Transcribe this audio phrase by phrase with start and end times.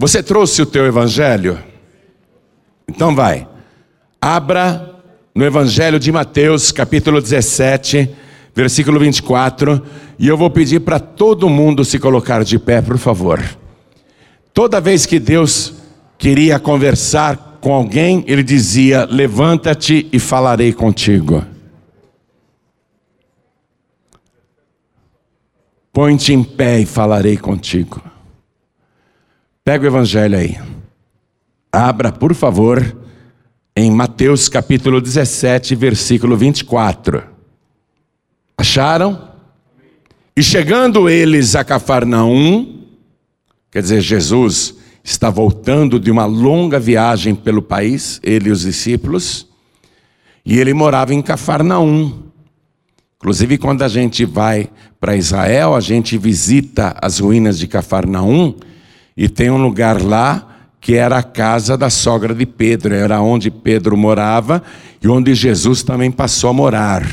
[0.00, 1.58] Você trouxe o teu evangelho?
[2.86, 3.48] Então vai.
[4.20, 4.94] Abra
[5.34, 8.08] no Evangelho de Mateus, capítulo 17,
[8.54, 9.82] versículo 24,
[10.16, 13.42] e eu vou pedir para todo mundo se colocar de pé, por favor.
[14.54, 15.74] Toda vez que Deus
[16.16, 21.44] queria conversar com alguém, ele dizia: Levanta-te e falarei contigo.
[25.92, 28.00] Põe-te em pé e falarei contigo.
[29.68, 30.58] Pega o evangelho aí.
[31.70, 32.96] Abra, por favor,
[33.76, 37.22] em Mateus capítulo 17, versículo 24.
[38.56, 39.28] Acharam?
[40.34, 42.86] E chegando eles a Cafarnaum,
[43.70, 49.48] quer dizer, Jesus está voltando de uma longa viagem pelo país, ele e os discípulos,
[50.46, 52.22] e ele morava em Cafarnaum.
[53.18, 58.54] Inclusive, quando a gente vai para Israel, a gente visita as ruínas de Cafarnaum
[59.20, 60.46] e tem um lugar lá
[60.80, 64.62] que era a casa da sogra de Pedro, era onde Pedro morava
[65.02, 67.04] e onde Jesus também passou a morar,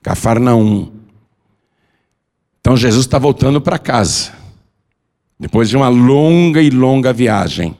[0.00, 0.92] Cafarnaum.
[2.60, 4.30] Então Jesus está voltando para casa,
[5.40, 7.76] depois de uma longa e longa viagem.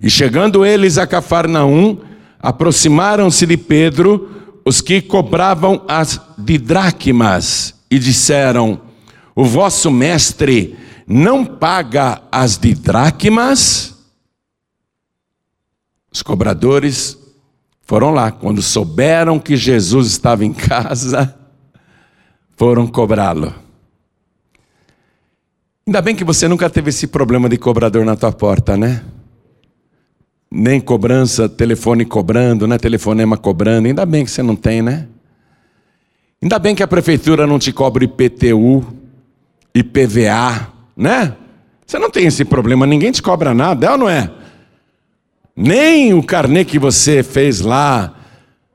[0.00, 1.98] E chegando eles a Cafarnaum,
[2.40, 8.80] aproximaram-se de Pedro os que cobravam as didracmas e disseram:
[9.36, 10.76] O vosso mestre
[11.12, 13.94] não paga as didracmas?
[16.10, 17.18] Os cobradores
[17.82, 21.34] foram lá, quando souberam que Jesus estava em casa,
[22.56, 23.54] foram cobrá-lo.
[25.86, 29.04] Ainda bem que você nunca teve esse problema de cobrador na tua porta, né?
[30.52, 32.76] nem cobrança, telefone cobrando, né?
[32.76, 33.88] Telefonema cobrando.
[33.88, 35.08] Ainda bem que você não tem, né?
[36.42, 38.84] Ainda bem que a prefeitura não te cobra IPTU,
[39.74, 41.34] IPVA, né?
[41.86, 44.30] Você não tem esse problema, ninguém te cobra nada, é ou não é?
[45.54, 48.14] Nem o carnê que você fez lá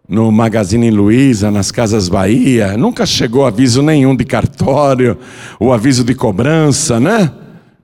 [0.08, 5.18] no Magazine Luiza, nas Casas Bahia, nunca chegou aviso nenhum de cartório,
[5.60, 7.32] o aviso de cobrança, né?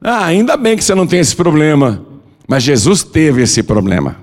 [0.01, 2.05] Ah, ainda bem que você não tem esse problema.
[2.47, 4.17] Mas Jesus teve esse problema.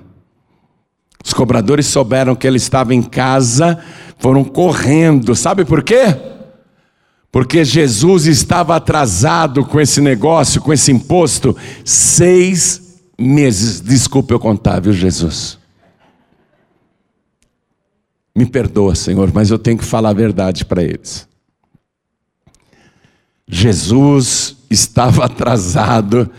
[1.23, 3.79] Os cobradores souberam que ele estava em casa,
[4.17, 5.35] foram correndo.
[5.35, 6.15] Sabe por quê?
[7.31, 11.55] Porque Jesus estava atrasado com esse negócio, com esse imposto,
[11.85, 13.79] seis meses.
[13.79, 15.57] Desculpe eu contar, viu, Jesus?
[18.35, 21.27] Me perdoa, Senhor, mas eu tenho que falar a verdade para eles.
[23.47, 26.29] Jesus estava atrasado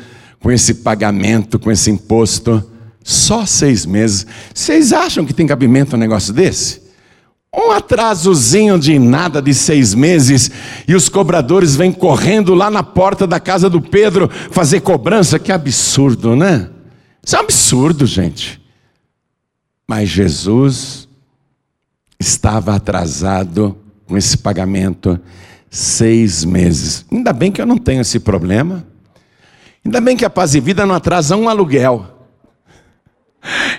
[0.41, 2.62] com esse pagamento, com esse imposto,
[3.03, 4.26] só seis meses.
[4.53, 6.81] Vocês acham que tem cabimento um negócio desse?
[7.55, 10.51] Um atrasozinho de nada de seis meses
[10.89, 15.39] e os cobradores vêm correndo lá na porta da casa do Pedro fazer cobrança.
[15.39, 16.71] Que absurdo, né?
[17.23, 18.61] Isso é um absurdo, gente.
[19.87, 21.07] Mas Jesus
[22.19, 23.77] estava atrasado
[24.07, 25.21] com esse pagamento
[25.71, 27.05] seis meses.
[27.13, 28.87] Ainda bem que eu não tenho esse problema.
[29.84, 32.22] Ainda bem que a paz e vida não atrasa um aluguel.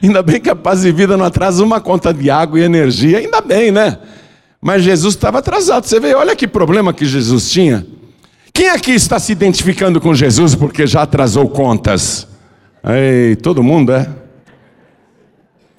[0.04, 3.20] Ainda bem que a paz e vida não atrasa uma conta de água e energia.
[3.20, 3.98] Ainda bem, né?
[4.62, 5.86] Mas Jesus estava atrasado.
[5.86, 7.88] Você vê, olha que problema que Jesus tinha.
[8.52, 12.28] Quem aqui está se identificando com Jesus porque já atrasou contas?
[12.84, 14.10] Ei, todo mundo é?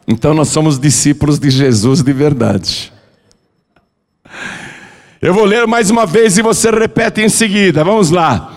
[0.08, 2.90] Então nós somos discípulos de Jesus de verdade.
[5.20, 7.84] Eu vou ler mais uma vez e você repete em seguida.
[7.84, 8.54] Vamos lá.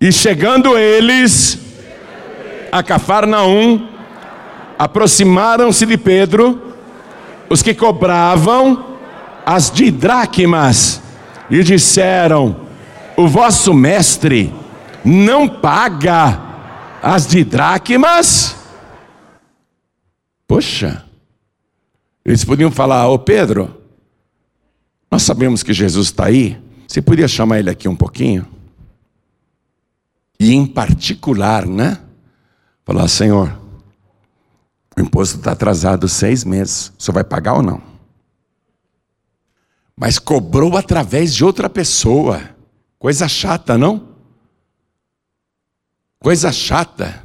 [0.00, 1.58] E chegando eles
[2.72, 3.89] a Cafarnaum,
[4.80, 6.72] aproximaram-se de Pedro
[7.50, 8.96] os que cobravam
[9.44, 11.02] as didracmas
[11.50, 12.66] e disseram:
[13.14, 14.54] O vosso mestre
[15.04, 16.40] não paga
[17.02, 18.56] as didracmas?
[20.48, 21.04] Poxa,
[22.24, 23.82] eles podiam falar: Ô Pedro,
[25.10, 26.58] nós sabemos que Jesus está aí,
[26.88, 28.46] você podia chamar ele aqui um pouquinho?
[30.38, 31.98] E em particular, né?
[32.86, 33.59] Falar, Senhor,
[34.96, 37.82] o imposto está atrasado seis meses, senhor vai pagar ou não?
[39.96, 42.40] Mas cobrou através de outra pessoa.
[42.98, 44.08] Coisa chata, não?
[46.18, 47.22] Coisa chata.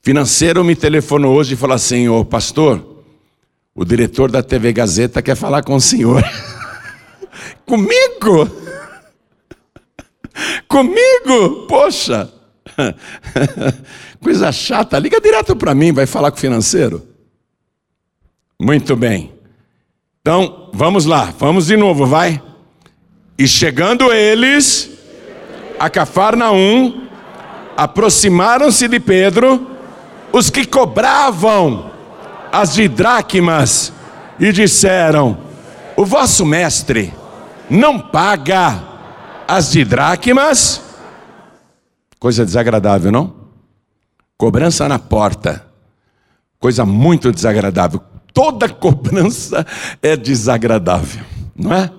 [0.00, 3.04] Financeiro me telefonou hoje e falou assim: Ô pastor,
[3.74, 6.22] o diretor da TV Gazeta quer falar com o senhor.
[7.66, 8.48] Comigo?
[10.68, 11.66] Comigo?
[11.68, 12.32] Poxa!
[14.20, 17.06] Coisa chata, liga direto para mim, vai falar com o financeiro.
[18.60, 19.32] Muito bem.
[20.20, 22.40] Então, vamos lá, vamos de novo, vai.
[23.36, 24.90] E chegando eles
[25.78, 27.02] a Cafarnaum,
[27.76, 29.66] Aproximaram-se de Pedro
[30.32, 31.90] os que cobravam
[32.52, 33.92] as dracmas
[34.38, 35.38] e disseram:
[35.96, 37.12] O vosso mestre
[37.68, 38.82] não paga
[39.48, 40.82] as dracmas?
[42.22, 43.34] Coisa desagradável, não?
[44.38, 45.66] Cobrança na porta.
[46.56, 48.00] Coisa muito desagradável.
[48.32, 49.66] Toda cobrança
[50.00, 51.24] é desagradável,
[51.56, 51.90] não é?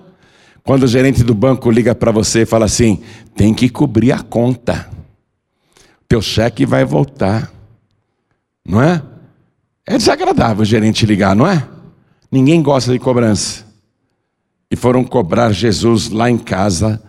[0.62, 3.02] Quando o gerente do banco liga para você e fala assim:
[3.36, 4.88] tem que cobrir a conta,
[6.08, 7.52] teu cheque vai voltar,
[8.66, 9.02] não é?
[9.84, 11.68] É desagradável o gerente ligar, não é?
[12.32, 13.66] Ninguém gosta de cobrança.
[14.70, 17.02] E foram cobrar Jesus lá em casa,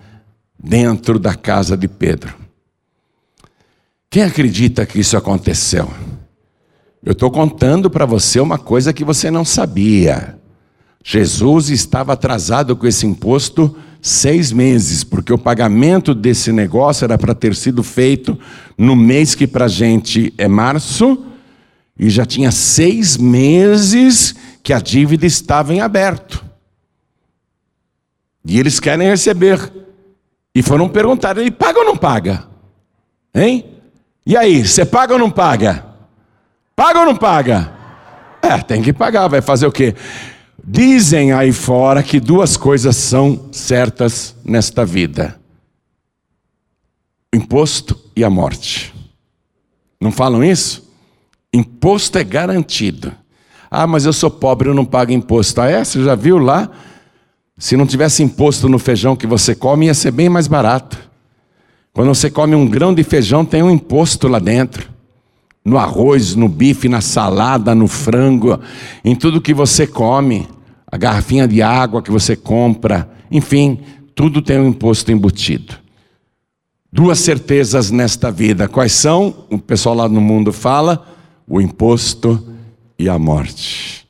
[0.61, 2.43] dentro da casa de Pedro.
[4.15, 5.91] Quem acredita que isso aconteceu?
[7.03, 10.39] Eu estou contando para você uma coisa que você não sabia.
[11.03, 17.35] Jesus estava atrasado com esse imposto seis meses, porque o pagamento desse negócio era para
[17.35, 18.39] ter sido feito
[18.77, 21.25] no mês que para a gente é março,
[21.99, 24.33] e já tinha seis meses
[24.63, 26.41] que a dívida estava em aberto.
[28.45, 29.59] E eles querem receber.
[30.55, 32.47] E foram perguntar: ele paga ou não paga?
[33.35, 33.74] Hein?
[34.25, 35.85] E aí, você paga ou não paga?
[36.75, 37.71] Paga ou não paga?
[38.41, 39.95] É, tem que pagar, vai fazer o quê?
[40.63, 45.39] Dizem aí fora que duas coisas são certas nesta vida:
[47.33, 48.93] o imposto e a morte.
[50.01, 50.91] Não falam isso?
[51.53, 53.13] Imposto é garantido.
[53.69, 55.61] Ah, mas eu sou pobre, eu não pago imposto.
[55.61, 55.83] Ah, é?
[55.83, 56.69] Você já viu lá?
[57.57, 60.97] Se não tivesse imposto no feijão que você come, ia ser bem mais barato.
[61.95, 64.93] Quando você come um grão de feijão, tem um imposto lá dentro
[65.63, 68.59] no arroz, no bife, na salada, no frango,
[69.03, 70.45] em tudo que você come,
[70.85, 73.79] a garrafinha de água que você compra, enfim,
[74.13, 75.73] tudo tem um imposto embutido.
[76.91, 79.45] Duas certezas nesta vida, quais são?
[79.49, 81.07] O pessoal lá no mundo fala:
[81.47, 82.45] o imposto
[82.99, 84.05] e a morte.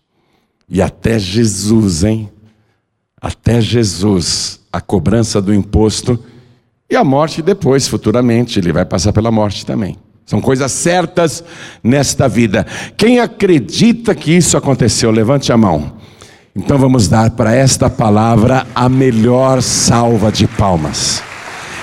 [0.68, 2.32] E até Jesus, hein?
[3.22, 6.20] Até Jesus, a cobrança do imposto
[6.90, 9.98] e a morte depois, futuramente, ele vai passar pela morte também.
[10.26, 11.44] São coisas certas
[11.84, 12.66] nesta vida.
[12.96, 15.94] Quem acredita que isso aconteceu, levante a mão.
[16.56, 21.22] Então vamos dar para esta palavra a melhor salva de palmas.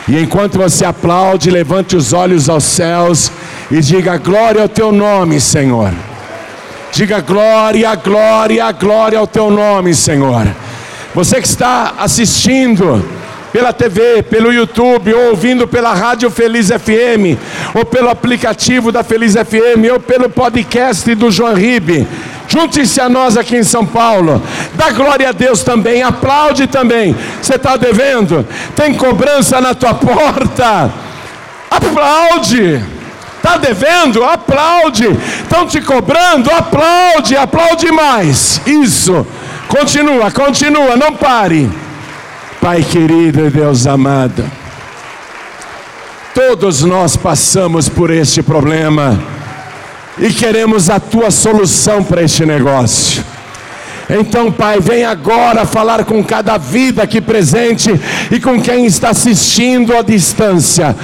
[0.09, 3.31] E enquanto você aplaude, levante os olhos aos céus
[3.71, 5.93] e diga glória ao teu nome, Senhor.
[6.93, 10.47] Diga glória, glória, glória ao teu nome, Senhor.
[11.15, 13.05] Você que está assistindo,
[13.53, 17.39] pela TV, pelo YouTube, ou ouvindo pela Rádio Feliz FM,
[17.75, 22.07] ou pelo aplicativo da Feliz FM, ou pelo podcast do João Ribe.
[22.49, 24.43] Junte-se a nós aqui em São Paulo.
[24.75, 26.03] Dá glória a Deus também.
[26.03, 27.15] Aplaude também.
[27.41, 28.47] Você está devendo?
[28.75, 30.93] Tem cobrança na tua porta.
[31.71, 32.83] Aplaude.
[33.37, 34.23] Está devendo?
[34.25, 35.09] Aplaude.
[35.43, 36.51] Estão te cobrando?
[36.51, 37.37] Aplaude.
[37.37, 38.61] Aplaude mais.
[38.67, 39.27] Isso.
[39.69, 40.97] Continua, continua.
[40.97, 41.71] Não pare.
[42.63, 44.49] Pai querido e Deus amado,
[46.33, 49.21] todos nós passamos por este problema
[50.17, 53.25] e queremos a tua solução para este negócio.
[54.09, 57.91] Então, Pai, vem agora falar com cada vida aqui presente
[58.31, 60.95] e com quem está assistindo à distância,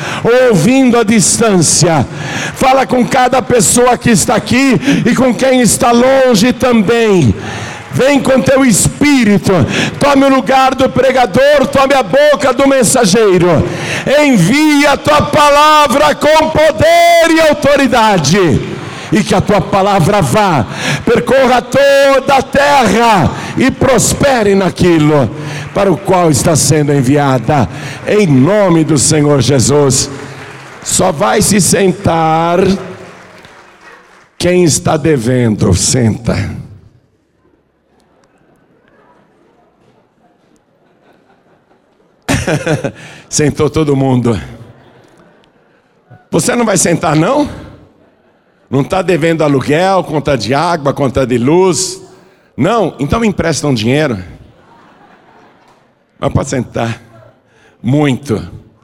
[0.48, 2.06] ouvindo à distância.
[2.54, 7.34] Fala com cada pessoa que está aqui e com quem está longe também.
[7.92, 9.52] Vem com teu espírito,
[9.98, 13.66] tome o lugar do pregador, tome a boca do mensageiro,
[14.22, 18.60] envia a tua palavra com poder e autoridade,
[19.10, 20.66] e que a tua palavra vá,
[21.04, 25.30] percorra toda a terra e prospere naquilo
[25.74, 27.68] para o qual está sendo enviada,
[28.06, 30.10] em nome do Senhor Jesus.
[30.82, 32.60] Só vai se sentar
[34.38, 36.67] quem está devendo, senta.
[43.28, 44.38] Sentou todo mundo.
[46.30, 47.48] Você não vai sentar, não?
[48.70, 52.02] Não está devendo aluguel, conta de água, conta de luz?
[52.56, 52.94] Não?
[52.98, 54.22] Então me emprestam dinheiro.
[56.18, 57.00] Mas pode sentar.
[57.82, 58.36] Muito.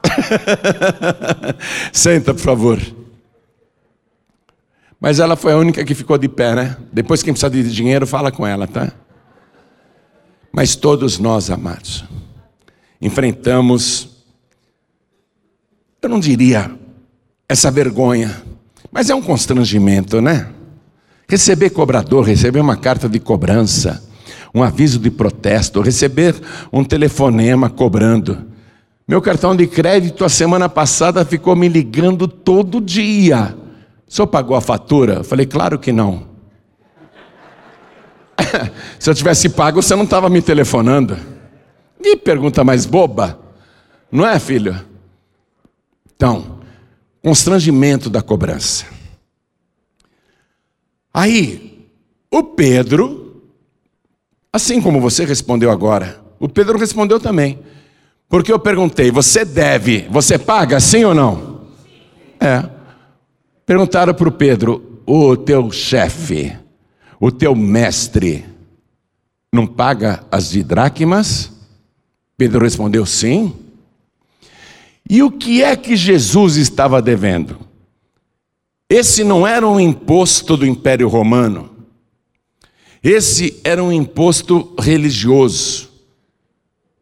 [1.91, 2.79] Senta, por favor.
[4.99, 6.77] Mas ela foi a única que ficou de pé, né?
[6.91, 8.91] Depois, quem precisa de dinheiro, fala com ela, tá?
[10.51, 12.05] Mas todos nós, amados,
[13.01, 14.09] enfrentamos,
[16.01, 16.71] eu não diria
[17.49, 18.43] essa vergonha,
[18.91, 20.49] mas é um constrangimento, né?
[21.27, 24.03] Receber cobrador, receber uma carta de cobrança,
[24.53, 26.35] um aviso de protesto, receber
[26.71, 28.45] um telefonema cobrando.
[29.07, 33.55] Meu cartão de crédito a semana passada ficou me ligando todo dia.
[34.07, 35.15] O senhor pagou a fatura?
[35.15, 36.27] Eu falei, claro que não.
[38.99, 41.34] Se eu tivesse pago, você não estava me telefonando.
[42.05, 43.39] Que pergunta mais boba,
[44.11, 44.79] não é, filho?
[46.15, 46.59] Então,
[47.19, 48.85] constrangimento da cobrança.
[51.11, 51.89] Aí,
[52.29, 53.41] o Pedro,
[54.53, 57.57] assim como você respondeu agora, o Pedro respondeu também.
[58.29, 61.61] Porque eu perguntei: você deve, você paga sim ou não?
[62.39, 62.69] É.
[63.65, 66.55] Perguntaram para o Pedro: o teu chefe,
[67.19, 68.45] o teu mestre,
[69.51, 71.54] não paga as dracmas?
[72.37, 73.53] Pedro respondeu: sim.
[75.09, 77.59] E o que é que Jesus estava devendo?
[78.89, 81.71] Esse não era um imposto do Império Romano.
[83.03, 85.89] Esse era um imposto religioso.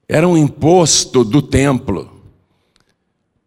[0.08, 2.12] Era um imposto do templo.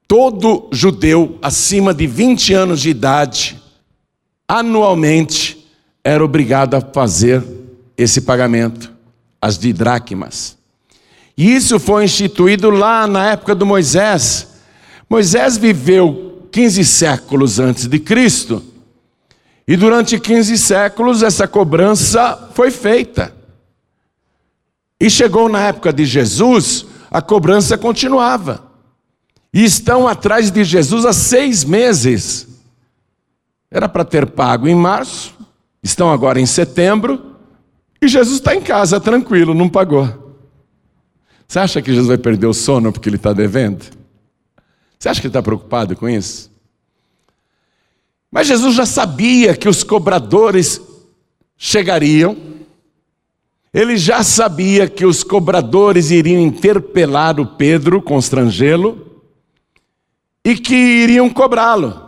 [0.09, 3.61] Todo judeu acima de 20 anos de idade,
[4.49, 5.67] anualmente,
[6.05, 7.45] era obrigado a fazer
[7.97, 8.93] esse pagamento,
[9.43, 10.57] as didracmas.
[11.37, 14.49] E isso foi instituído lá na época do Moisés.
[15.09, 18.63] Moisés viveu 15 séculos antes de Cristo.
[19.69, 23.35] E durante 15 séculos essa cobrança foi feita.
[24.99, 28.65] E chegou na época de Jesus, a cobrança continuava.
[29.53, 32.49] E estão atrás de Jesus há seis meses.
[33.71, 35.35] Era para ter pago em março,
[35.83, 37.37] estão agora em setembro,
[38.01, 40.26] e Jesus está em casa, tranquilo, não pagou.
[41.47, 43.85] Você acha que Jesus vai perder o sono porque ele está devendo?
[44.99, 46.51] Você acha que ele está preocupado com isso?
[48.31, 50.81] Mas Jesus já sabia que os cobradores
[51.57, 52.37] chegariam,
[53.73, 59.23] ele já sabia que os cobradores iriam interpelar o Pedro, constrangê-lo,
[60.45, 62.07] e que iriam cobrá-lo.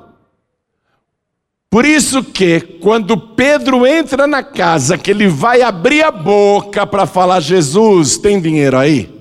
[1.71, 7.05] Por isso que, quando Pedro entra na casa, que ele vai abrir a boca para
[7.05, 9.18] falar: Jesus, tem dinheiro aí?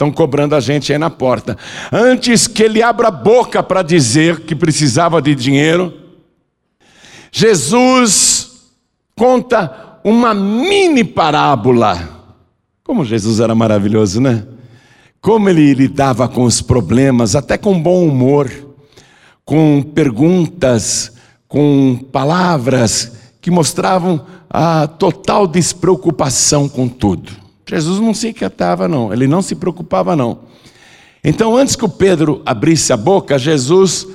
[0.00, 1.58] Estão cobrando a gente aí na porta.
[1.92, 5.92] Antes que ele abra a boca para dizer que precisava de dinheiro,
[7.30, 8.70] Jesus
[9.14, 12.32] conta uma mini parábola.
[12.82, 14.46] Como Jesus era maravilhoso, né?
[15.20, 18.50] Como ele lidava com os problemas, até com bom humor,
[19.44, 21.12] com perguntas,
[21.46, 27.39] com palavras que mostravam a total despreocupação com tudo.
[27.70, 30.40] Jesus não se inquietava, não, ele não se preocupava, não.
[31.22, 34.08] Então, antes que o Pedro abrisse a boca, Jesus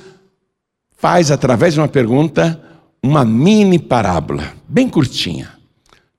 [0.97, 2.61] faz, através de uma pergunta,
[3.01, 5.53] uma mini parábola, bem curtinha.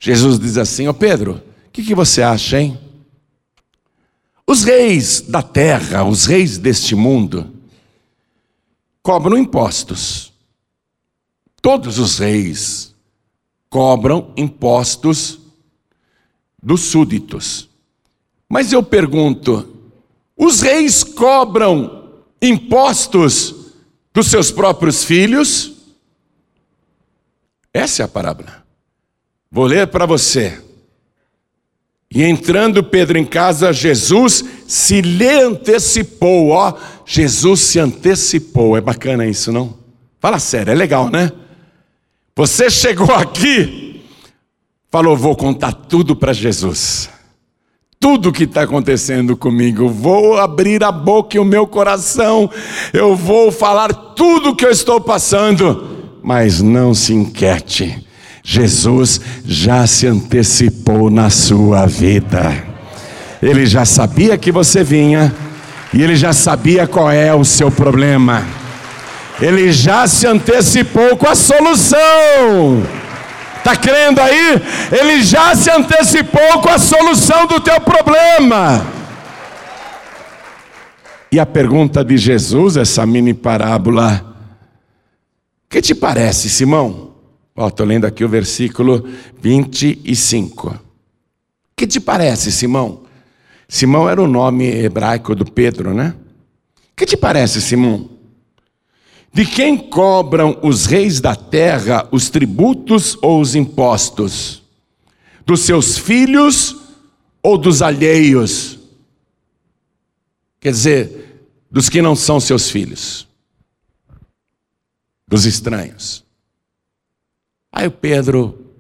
[0.01, 2.79] Jesus diz assim: Ô Pedro, o que, que você acha, hein?
[4.47, 7.53] Os reis da terra, os reis deste mundo,
[9.03, 10.33] cobram impostos.
[11.61, 12.95] Todos os reis
[13.69, 15.46] cobram impostos
[16.67, 17.69] dos súditos.
[18.49, 19.69] Mas eu pergunto:
[20.37, 22.11] os reis cobram
[22.43, 23.55] impostos
[24.13, 25.75] dos seus próprios filhos?
[27.73, 28.65] Essa é a parábola.
[29.49, 30.61] Vou ler para você.
[32.11, 38.77] E entrando Pedro em casa, Jesus se lhe antecipou, ó, Jesus se antecipou.
[38.77, 39.79] É bacana isso, não?
[40.19, 41.31] Fala sério, é legal, né?
[42.35, 43.96] Você chegou aqui
[44.91, 47.11] falou: Vou contar tudo para Jesus.
[47.99, 52.49] Tudo que está acontecendo comigo, vou abrir a boca e o meu coração,
[52.93, 58.07] eu vou falar tudo que eu estou passando, mas não se inquiete,
[58.45, 62.65] Jesus já se antecipou na sua vida,
[63.43, 65.35] Ele já sabia que você vinha,
[65.93, 68.47] e Ele já sabia qual é o seu problema,
[69.41, 72.87] Ele já se antecipou com a solução.
[73.67, 74.63] Está crendo aí?
[74.93, 78.87] Ele já se antecipou com a solução do teu problema.
[81.33, 84.37] E a pergunta de Jesus, essa mini parábola,
[85.69, 87.11] que te parece, Simão?
[87.59, 89.05] Estou lendo aqui o versículo
[89.41, 90.79] 25.
[91.75, 93.03] Que te parece, Simão?
[93.69, 96.15] Simão era o nome hebraico do Pedro, né?
[96.95, 98.09] Que te parece, Simão?
[99.33, 104.63] De quem cobram os reis da terra os tributos ou os impostos?
[105.45, 106.75] Dos seus filhos
[107.43, 108.79] ou dos alheios?
[110.59, 113.29] Quer dizer, dos que não são seus filhos,
[115.29, 116.25] dos estranhos.
[117.71, 118.73] Aí o Pedro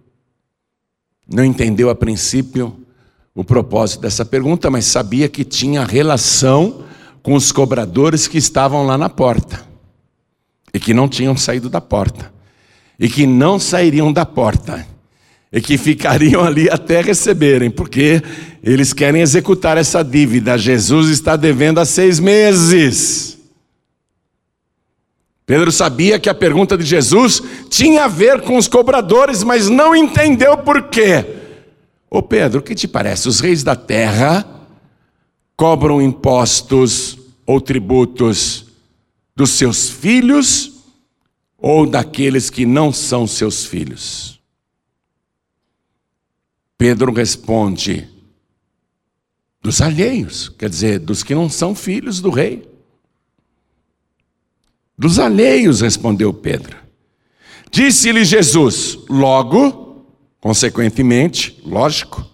[1.28, 2.80] não entendeu a princípio
[3.34, 6.82] o propósito dessa pergunta, mas sabia que tinha relação
[7.22, 9.75] com os cobradores que estavam lá na porta
[10.76, 12.30] e que não tinham saído da porta
[13.00, 14.86] e que não sairiam da porta
[15.50, 18.22] e que ficariam ali até receberem, porque
[18.62, 20.58] eles querem executar essa dívida.
[20.58, 23.38] Jesus está devendo há seis meses.
[25.46, 29.96] Pedro sabia que a pergunta de Jesus tinha a ver com os cobradores, mas não
[29.96, 31.24] entendeu por quê.
[32.10, 33.28] Ô Pedro, o que te parece?
[33.28, 34.46] Os reis da terra
[35.56, 37.16] cobram impostos
[37.46, 38.65] ou tributos
[39.36, 40.72] dos seus filhos
[41.58, 44.40] ou daqueles que não são seus filhos?
[46.78, 48.08] Pedro responde:
[49.62, 52.66] dos alheios, quer dizer, dos que não são filhos do rei.
[54.98, 56.76] Dos alheios, respondeu Pedro.
[57.70, 60.06] Disse-lhe Jesus: logo,
[60.40, 62.24] consequentemente, lógico,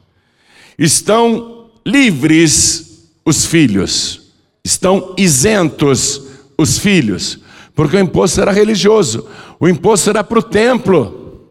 [0.79, 4.33] estão livres os filhos,
[4.65, 6.32] estão isentos
[6.63, 7.41] os filhos,
[7.75, 9.29] porque o imposto era religioso,
[9.59, 11.51] o imposto era para o templo.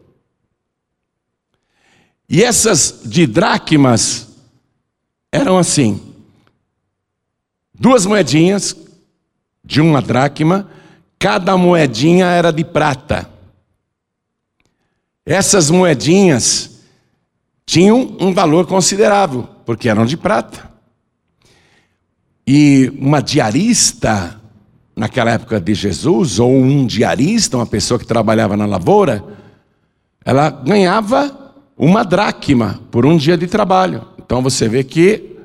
[2.28, 4.28] E essas didracmas
[5.30, 6.00] eram assim:
[7.74, 8.76] duas moedinhas
[9.64, 10.68] de uma dracma,
[11.18, 13.30] cada moedinha era de prata.
[15.24, 16.80] Essas moedinhas
[17.64, 20.70] tinham um valor considerável, porque eram de prata.
[22.46, 24.41] E uma diarista,
[24.94, 29.24] naquela época de Jesus, ou um diarista, uma pessoa que trabalhava na lavoura,
[30.24, 34.06] ela ganhava uma dracma por um dia de trabalho.
[34.18, 35.36] Então você vê que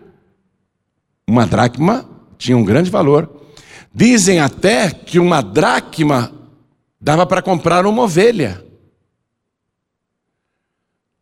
[1.28, 3.30] uma dracma tinha um grande valor.
[3.94, 6.32] Dizem até que uma dracma
[7.00, 8.64] dava para comprar uma ovelha.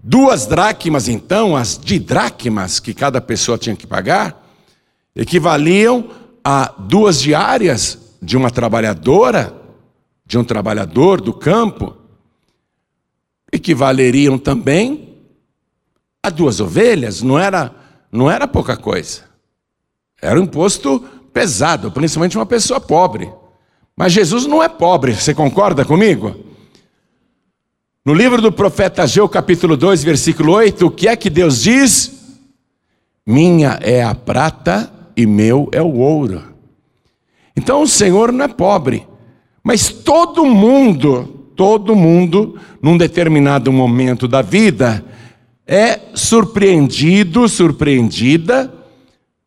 [0.03, 4.45] Duas dracmas, então, as didracmas que cada pessoa tinha que pagar,
[5.15, 6.09] equivaliam
[6.43, 9.55] a duas diárias de uma trabalhadora,
[10.25, 11.95] de um trabalhador do campo,
[13.51, 15.15] equivaleriam também
[16.23, 17.71] a duas ovelhas, não era,
[18.11, 19.21] não era pouca coisa.
[20.19, 20.99] Era um imposto
[21.31, 23.31] pesado, principalmente uma pessoa pobre.
[23.95, 26.35] Mas Jesus não é pobre, você concorda comigo?
[28.03, 32.11] No livro do profeta Ageu, capítulo 2, versículo 8, o que é que Deus diz?
[33.25, 36.54] Minha é a prata e meu é o ouro.
[37.55, 39.07] Então o Senhor não é pobre,
[39.63, 45.03] mas todo mundo, todo mundo, num determinado momento da vida,
[45.65, 48.73] é surpreendido, surpreendida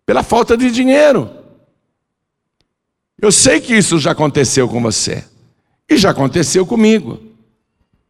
[0.05, 1.31] pela falta de dinheiro.
[3.21, 5.25] Eu sei que isso já aconteceu com você,
[5.89, 7.19] e já aconteceu comigo.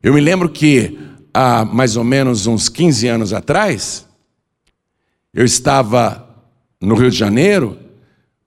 [0.03, 0.99] Eu me lembro que
[1.33, 4.07] há mais ou menos uns 15 anos atrás,
[5.33, 6.29] eu estava
[6.81, 7.79] no Rio de Janeiro,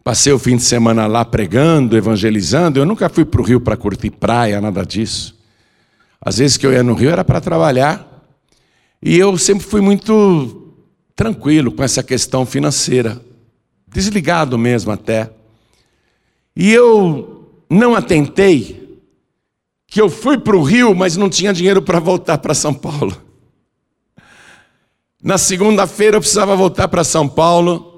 [0.04, 2.80] passei o fim de semana lá pregando, evangelizando.
[2.80, 5.38] Eu nunca fui para o Rio para curtir praia, nada disso.
[6.20, 8.08] Às vezes que eu ia no Rio era para trabalhar.
[9.02, 10.74] E eu sempre fui muito
[11.16, 13.20] tranquilo com essa questão financeira,
[13.88, 15.32] desligado mesmo até.
[16.56, 19.02] E eu não atentei
[19.88, 23.16] que eu fui para o Rio, mas não tinha dinheiro para voltar para São Paulo.
[25.22, 27.91] Na segunda-feira eu precisava voltar para São Paulo.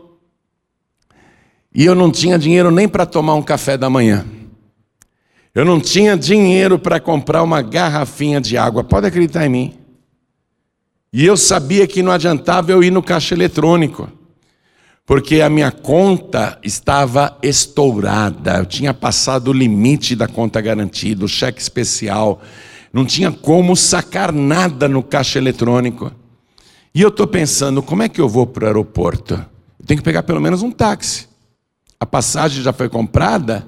[1.75, 4.25] E eu não tinha dinheiro nem para tomar um café da manhã.
[5.55, 9.73] Eu não tinha dinheiro para comprar uma garrafinha de água, pode acreditar em mim.
[11.12, 14.09] E eu sabia que não adiantava eu ir no caixa eletrônico,
[15.05, 21.27] porque a minha conta estava estourada, eu tinha passado o limite da conta garantida, o
[21.27, 22.41] cheque especial,
[22.91, 26.12] não tinha como sacar nada no caixa eletrônico.
[26.95, 29.33] E eu estou pensando, como é que eu vou para o aeroporto?
[29.79, 31.32] Eu tenho que pegar pelo menos um táxi
[32.03, 33.65] a passagem já foi comprada,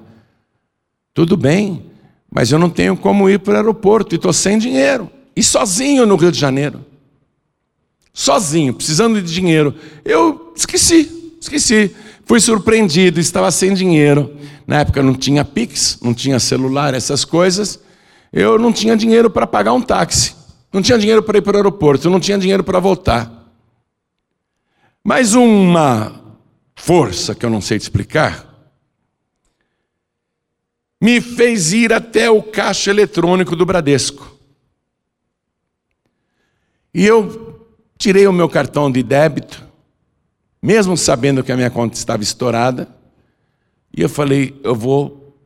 [1.14, 1.86] tudo bem,
[2.30, 5.10] mas eu não tenho como ir para o aeroporto e estou sem dinheiro.
[5.34, 6.84] E sozinho no Rio de Janeiro.
[8.12, 9.74] Sozinho, precisando de dinheiro.
[10.04, 11.96] Eu esqueci, esqueci.
[12.26, 14.36] Fui surpreendido, estava sem dinheiro.
[14.66, 17.80] Na época não tinha Pix, não tinha celular, essas coisas.
[18.30, 20.34] Eu não tinha dinheiro para pagar um táxi.
[20.70, 23.50] Não tinha dinheiro para ir para o aeroporto, não tinha dinheiro para voltar.
[25.02, 26.25] Mais uma
[26.86, 28.46] força que eu não sei te explicar,
[31.02, 34.38] me fez ir até o caixa eletrônico do Bradesco.
[36.94, 37.66] E eu
[37.98, 39.66] tirei o meu cartão de débito,
[40.62, 42.88] mesmo sabendo que a minha conta estava estourada,
[43.92, 45.36] e eu falei: eu vou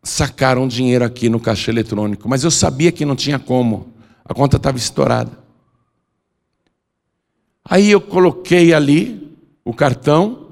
[0.00, 3.92] sacar um dinheiro aqui no caixa eletrônico, mas eu sabia que não tinha como,
[4.24, 5.36] a conta estava estourada.
[7.64, 10.43] Aí eu coloquei ali o cartão,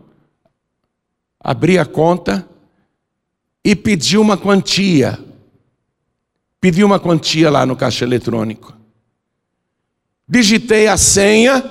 [1.43, 2.49] abri a conta
[3.65, 5.19] e pedi uma quantia.
[6.61, 8.77] Pedi uma quantia lá no caixa eletrônico.
[10.29, 11.63] Digitei a senha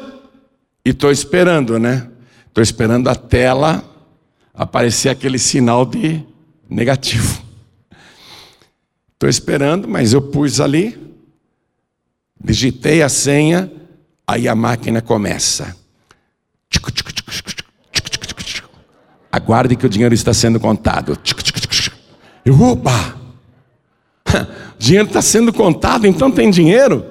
[0.83, 2.09] e estou esperando, né?
[2.47, 3.83] Estou esperando a tela
[4.53, 6.21] aparecer aquele sinal de
[6.69, 7.41] negativo.
[9.13, 10.99] Estou esperando, mas eu pus ali,
[12.43, 13.71] digitei a senha,
[14.27, 15.77] aí a máquina começa.
[19.31, 21.17] Aguarde que o dinheiro está sendo contado.
[22.43, 23.15] Eu, opa!
[24.27, 27.05] O dinheiro está sendo contado, então tem dinheiro?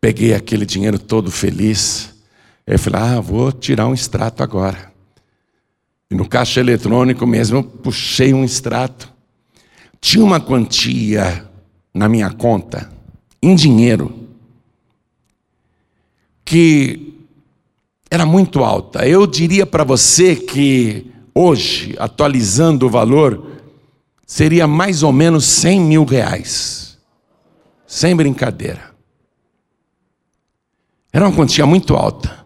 [0.00, 2.14] Peguei aquele dinheiro todo feliz.
[2.66, 4.92] Eu falei, ah, vou tirar um extrato agora.
[6.10, 9.12] E no caixa eletrônico mesmo, eu puxei um extrato.
[10.00, 11.48] Tinha uma quantia
[11.92, 12.90] na minha conta,
[13.42, 14.28] em dinheiro,
[16.44, 17.15] que
[18.10, 19.06] era muito alta.
[19.06, 23.60] Eu diria para você que hoje, atualizando o valor,
[24.26, 26.98] seria mais ou menos 100 mil reais.
[27.86, 28.94] Sem brincadeira.
[31.12, 32.44] Era uma quantia muito alta.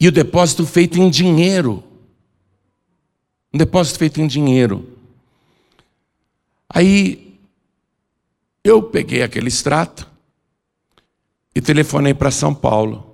[0.00, 1.82] E o depósito feito em dinheiro.
[3.52, 4.96] Um depósito feito em dinheiro.
[6.68, 7.38] Aí
[8.62, 10.06] eu peguei aquele extrato
[11.54, 13.07] e telefonei para São Paulo.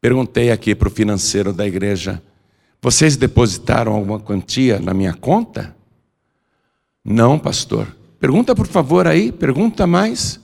[0.00, 2.22] Perguntei aqui para o financeiro da igreja:
[2.80, 5.76] vocês depositaram alguma quantia na minha conta?
[7.04, 7.96] Não, pastor.
[8.18, 10.40] Pergunta por favor aí, pergunta mais.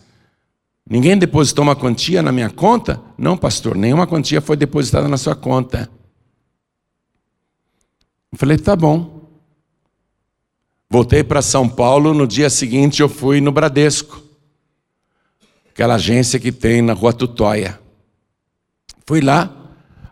[0.88, 3.02] Ninguém depositou uma quantia na minha conta?
[3.18, 5.90] Não, pastor, nenhuma quantia foi depositada na sua conta.
[8.32, 9.28] Eu falei, tá bom.
[10.88, 14.22] Voltei para São Paulo, no dia seguinte eu fui no Bradesco,
[15.68, 17.80] aquela agência que tem na rua Tutóia.
[19.06, 19.54] Fui lá,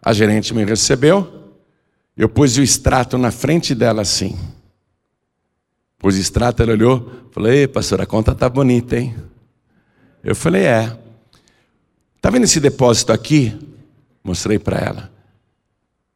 [0.01, 1.53] a gerente me recebeu,
[2.17, 4.39] eu pus o extrato na frente dela assim.
[5.99, 9.17] Pus o extrato, ela olhou, falei, pastor, a conta tá bonita, hein?
[10.23, 10.97] Eu falei, é.
[12.21, 13.59] Tá vendo esse depósito aqui?
[14.23, 15.13] Mostrei para ela.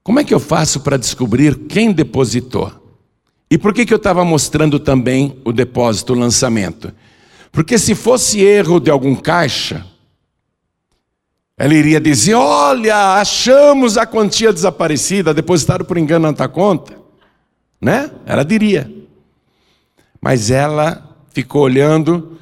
[0.04, 2.72] Como é que eu faço para descobrir quem depositou?
[3.50, 6.92] E por que, que eu estava mostrando também o depósito, o lançamento?
[7.50, 9.84] Porque se fosse erro de algum caixa,
[11.58, 16.96] ela iria dizer: Olha, achamos a quantia desaparecida, depositaram por engano na tua conta.
[17.80, 18.10] Né?
[18.24, 18.90] Ela diria.
[20.20, 22.38] Mas ela ficou olhando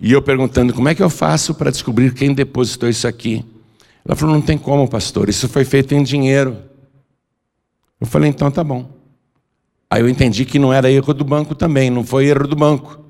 [0.00, 3.44] e eu perguntando: Como é que eu faço para descobrir quem depositou isso aqui?
[4.04, 6.56] Ela falou: Não tem como, pastor, isso foi feito em dinheiro.
[8.00, 8.88] Eu falei: Então tá bom.
[9.90, 13.04] Aí eu entendi que não era erro do banco também, não foi erro do banco.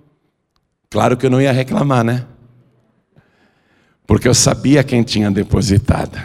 [0.88, 2.26] Claro que eu não ia reclamar, né?
[4.07, 6.19] Porque eu sabia quem tinha depositado.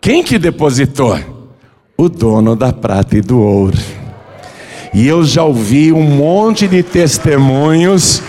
[0.00, 1.18] Quem que depositou?
[1.96, 3.78] O dono da prata e do ouro.
[4.94, 8.22] E eu já ouvi um monte de testemunhos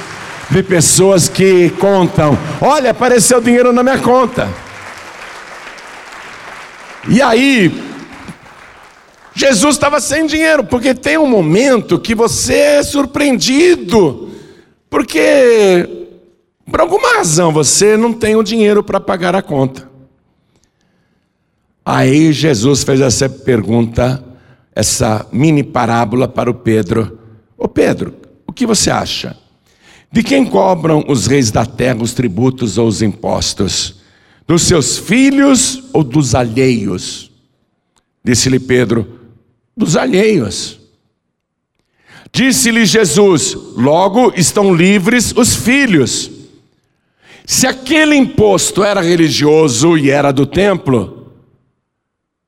[0.50, 4.50] de pessoas que contam: olha, apareceu dinheiro na minha conta.
[7.10, 7.72] E aí,
[9.34, 14.30] Jesus estava sem dinheiro, porque tem um momento que você é surpreendido,
[14.90, 16.03] porque
[16.70, 19.90] por alguma razão você não tem o dinheiro para pagar a conta.
[21.86, 24.24] Aí Jesus fez essa pergunta,
[24.74, 27.20] essa mini parábola para o Pedro:
[27.58, 28.16] Ô Pedro,
[28.48, 29.38] o que você acha?
[30.12, 34.02] De quem cobram os reis da terra os tributos ou os impostos?
[34.48, 37.32] Dos seus filhos ou dos alheios?
[38.24, 39.20] Disse-lhe Pedro:
[39.76, 40.80] dos alheios.
[42.32, 46.32] Disse-lhe Jesus: logo estão livres os filhos.
[47.46, 51.28] Se aquele imposto era religioso e era do templo,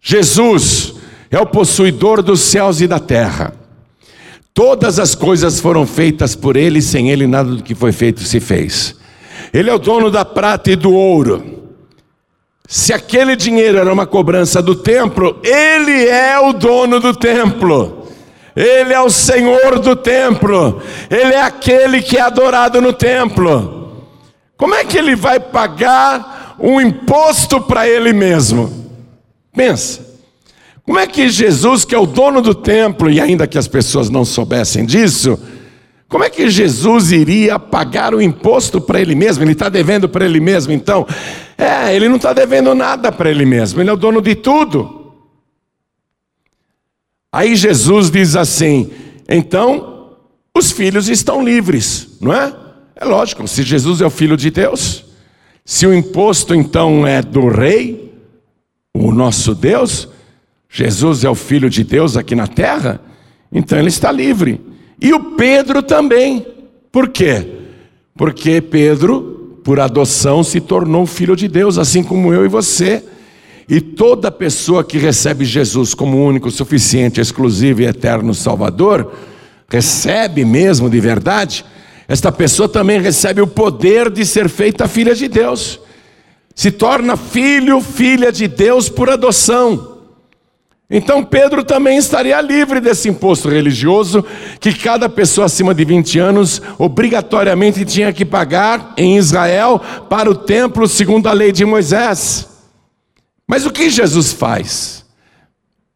[0.02, 0.96] Jesus
[1.30, 3.54] é o possuidor dos céus e da terra.
[4.54, 8.40] Todas as coisas foram feitas por ele, sem ele nada do que foi feito se
[8.40, 8.96] fez.
[9.54, 11.74] Ele é o dono da prata e do ouro.
[12.68, 18.08] Se aquele dinheiro era uma cobrança do templo, ele é o dono do templo.
[18.56, 20.82] Ele é o Senhor do templo.
[21.10, 23.85] Ele é aquele que é adorado no templo.
[24.58, 28.72] Como é que ele vai pagar um imposto para ele mesmo?
[29.56, 30.06] Pensa.
[30.84, 34.10] Como é que Jesus, que é o dono do templo, e ainda que as pessoas
[34.10, 35.40] não soubessem disso,
[36.08, 39.44] como é que Jesus iria pagar o imposto para ele mesmo?
[39.44, 41.08] Ele está devendo para ele mesmo, então?
[41.58, 45.14] É, ele não está devendo nada para ele mesmo, ele é o dono de tudo.
[47.32, 48.92] Aí Jesus diz assim:
[49.28, 50.16] então,
[50.56, 52.54] os filhos estão livres, não é?
[52.96, 55.04] É lógico, se Jesus é o filho de Deus,
[55.66, 58.14] se o imposto então é do rei,
[58.94, 60.08] o nosso Deus,
[60.70, 63.02] Jesus é o filho de Deus aqui na terra,
[63.52, 64.60] Então ele está livre.
[65.00, 66.46] E o Pedro também.
[66.92, 67.46] Por quê?
[68.16, 73.04] Porque Pedro, por adoção, se tornou filho de Deus, assim como eu e você.
[73.68, 79.12] E toda pessoa que recebe Jesus como único, suficiente, exclusivo e eterno Salvador,
[79.68, 81.66] recebe mesmo de verdade,
[82.08, 85.80] esta pessoa também recebe o poder de ser feita filha de Deus.
[86.54, 89.96] Se torna filho, filha de Deus por adoção.
[90.90, 94.24] Então Pedro também estaria livre desse imposto religioso
[94.60, 100.36] que cada pessoa acima de 20 anos obrigatoriamente tinha que pagar em Israel para o
[100.36, 102.48] templo segundo a lei de Moisés.
[103.48, 105.04] Mas o que Jesus faz?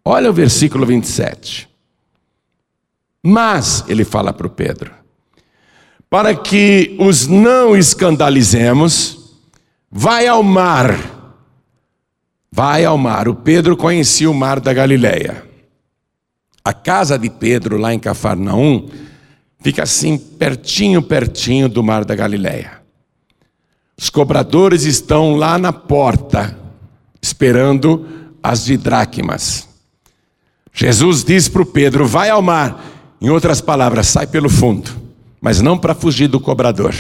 [0.04, 1.70] Olha o versículo 27.
[3.22, 4.92] Mas, ele fala para o Pedro,
[6.10, 9.36] para que os não escandalizemos,
[9.92, 11.20] vai ao mar
[12.52, 13.28] Vai ao mar.
[13.28, 15.44] O Pedro conhecia o mar da Galileia.
[16.64, 18.90] A casa de Pedro, lá em Cafarnaum,
[19.62, 22.80] fica assim, pertinho, pertinho do mar da Galileia.
[23.98, 26.58] Os cobradores estão lá na porta,
[27.22, 28.06] esperando
[28.42, 29.68] as dracmas.
[30.74, 32.86] Jesus diz para o Pedro: vai ao mar.
[33.22, 34.90] Em outras palavras, sai pelo fundo,
[35.42, 36.94] mas não para fugir do cobrador.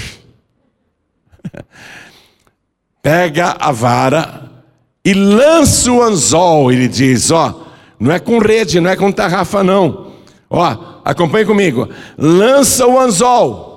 [3.01, 4.49] Pega a vara,
[5.03, 6.71] e lança o anzol.
[6.71, 7.65] Ele diz: Ó,
[7.99, 10.13] não é com rede, não é com tarrafa, não.
[10.49, 11.89] Ó, acompanhe comigo.
[12.17, 13.67] Lança o anzol.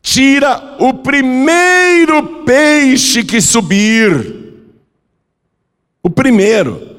[0.00, 4.40] Tira o primeiro peixe que subir.
[6.02, 6.90] O primeiro.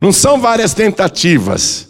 [0.00, 1.88] Não são várias tentativas.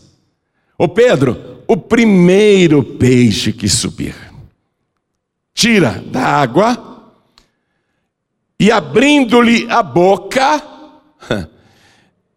[0.79, 4.15] Ô Pedro, o primeiro peixe que subir.
[5.55, 7.15] Tira da água
[8.61, 10.63] e abrindo-lhe a boca,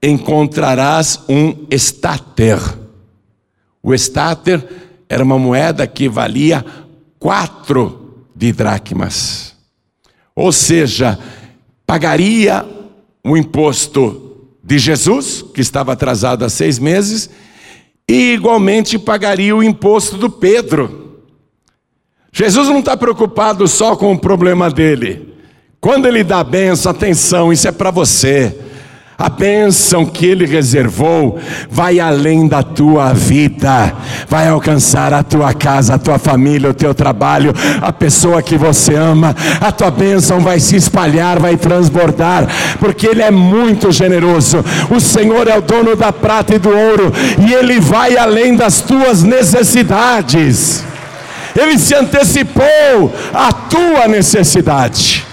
[0.02, 2.60] encontrarás um estáter.
[3.84, 4.66] O estáter
[5.10, 6.66] era uma moeda que valia
[7.20, 9.54] quatro de dracmas.
[10.34, 11.20] Ou seja,
[11.86, 12.66] pagaria
[13.22, 17.30] o imposto de Jesus, que estava atrasado há seis meses,
[18.10, 21.22] e igualmente pagaria o imposto do Pedro.
[22.32, 25.34] Jesus não está preocupado só com o problema dele.
[25.80, 28.65] Quando ele dá benção, atenção, isso é para você.
[29.18, 31.40] A bênção que Ele reservou
[31.72, 33.94] vai além da tua vida,
[34.28, 38.94] vai alcançar a tua casa, a tua família, o teu trabalho, a pessoa que você
[38.94, 39.34] ama.
[39.62, 42.46] A tua bênção vai se espalhar, vai transbordar,
[42.78, 44.64] porque Ele é muito generoso.
[44.94, 47.14] O Senhor é o dono da prata e do ouro,
[47.48, 50.84] e Ele vai além das tuas necessidades.
[51.56, 55.26] Ele se antecipou à tua necessidade.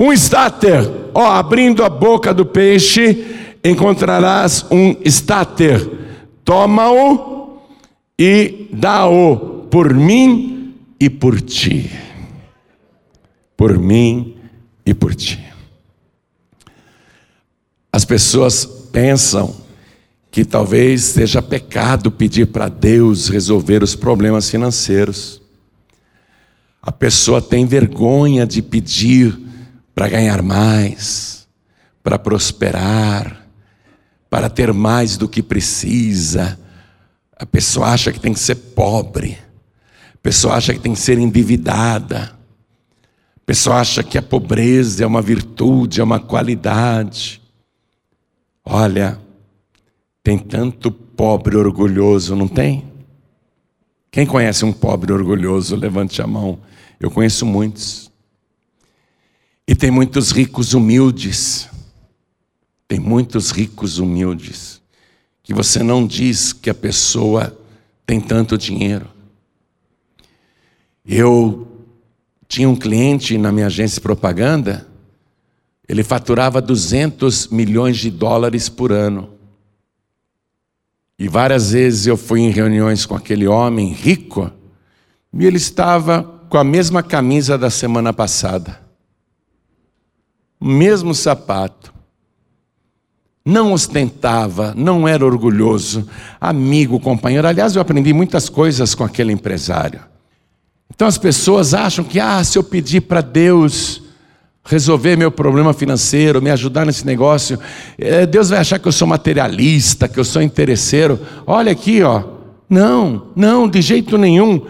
[0.00, 5.90] Um estáter, ó, abrindo a boca do peixe, encontrarás um estáter.
[6.44, 7.58] Toma-o
[8.18, 11.90] e dá-o por mim e por ti.
[13.56, 14.36] Por mim
[14.86, 15.44] e por ti.
[17.92, 19.54] As pessoas pensam
[20.30, 25.42] que talvez seja pecado pedir para Deus resolver os problemas financeiros.
[26.80, 29.47] A pessoa tem vergonha de pedir
[29.98, 31.48] para ganhar mais,
[32.04, 33.48] para prosperar,
[34.30, 36.56] para ter mais do que precisa.
[37.36, 39.36] A pessoa acha que tem que ser pobre,
[40.14, 42.32] a pessoa acha que tem que ser endividada,
[43.34, 47.42] a pessoa acha que a pobreza é uma virtude, é uma qualidade.
[48.64, 49.18] Olha,
[50.22, 52.84] tem tanto pobre orgulhoso, não tem?
[54.12, 56.60] Quem conhece um pobre orgulhoso, levante a mão.
[57.00, 58.07] Eu conheço muitos.
[59.68, 61.68] E tem muitos ricos humildes.
[62.88, 64.80] Tem muitos ricos humildes.
[65.42, 67.54] Que você não diz que a pessoa
[68.06, 69.06] tem tanto dinheiro.
[71.04, 71.68] Eu
[72.48, 74.88] tinha um cliente na minha agência de propaganda,
[75.86, 79.34] ele faturava 200 milhões de dólares por ano.
[81.18, 84.50] E várias vezes eu fui em reuniões com aquele homem rico,
[85.30, 88.87] e ele estava com a mesma camisa da semana passada
[90.60, 91.92] mesmo sapato.
[93.44, 96.06] Não ostentava, não era orgulhoso,
[96.40, 97.48] amigo, companheiro.
[97.48, 100.00] Aliás, eu aprendi muitas coisas com aquele empresário.
[100.94, 104.02] Então as pessoas acham que, ah, se eu pedir para Deus
[104.64, 107.58] resolver meu problema financeiro, me ajudar nesse negócio,
[107.96, 111.18] eh, Deus vai achar que eu sou materialista, que eu sou interesseiro.
[111.46, 112.22] Olha aqui, ó.
[112.68, 114.66] Não, não, de jeito nenhum.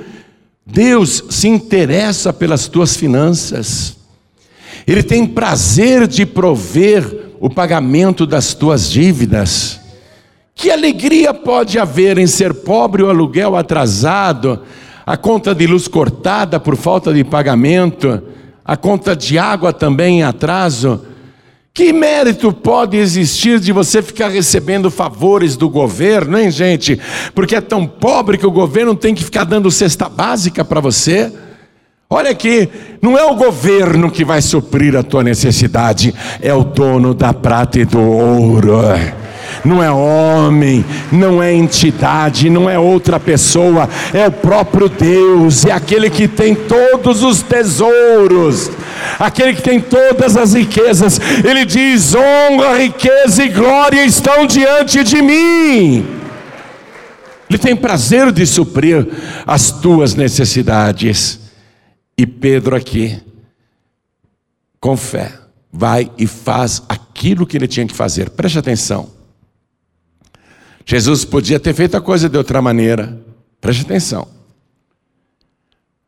[0.64, 3.97] Deus se interessa pelas tuas finanças.
[4.88, 9.78] Ele tem prazer de prover o pagamento das tuas dívidas.
[10.54, 14.62] Que alegria pode haver em ser pobre o aluguel atrasado,
[15.04, 18.22] a conta de luz cortada por falta de pagamento,
[18.64, 21.04] a conta de água também em atraso?
[21.74, 26.98] Que mérito pode existir de você ficar recebendo favores do governo, hein, gente?
[27.34, 31.30] Porque é tão pobre que o governo tem que ficar dando cesta básica para você.
[32.10, 32.68] Olha aqui,
[33.02, 37.78] não é o governo que vai suprir a tua necessidade, é o dono da prata
[37.78, 38.78] e do ouro
[39.64, 45.72] não é homem, não é entidade, não é outra pessoa, é o próprio Deus, é
[45.72, 48.70] aquele que tem todos os tesouros,
[49.18, 51.20] aquele que tem todas as riquezas.
[51.44, 56.06] Ele diz: honra, riqueza e glória estão diante de mim.
[57.48, 59.06] Ele tem prazer de suprir
[59.46, 61.47] as tuas necessidades.
[62.40, 63.20] Pedro aqui,
[64.80, 65.38] com fé,
[65.72, 68.30] vai e faz aquilo que ele tinha que fazer.
[68.30, 69.10] Preste atenção.
[70.86, 73.20] Jesus podia ter feito a coisa de outra maneira.
[73.60, 74.26] Preste atenção.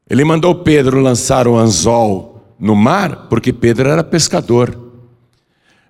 [0.08, 4.76] Ele mandou Pedro lançar o anzol no mar, porque Pedro era pescador.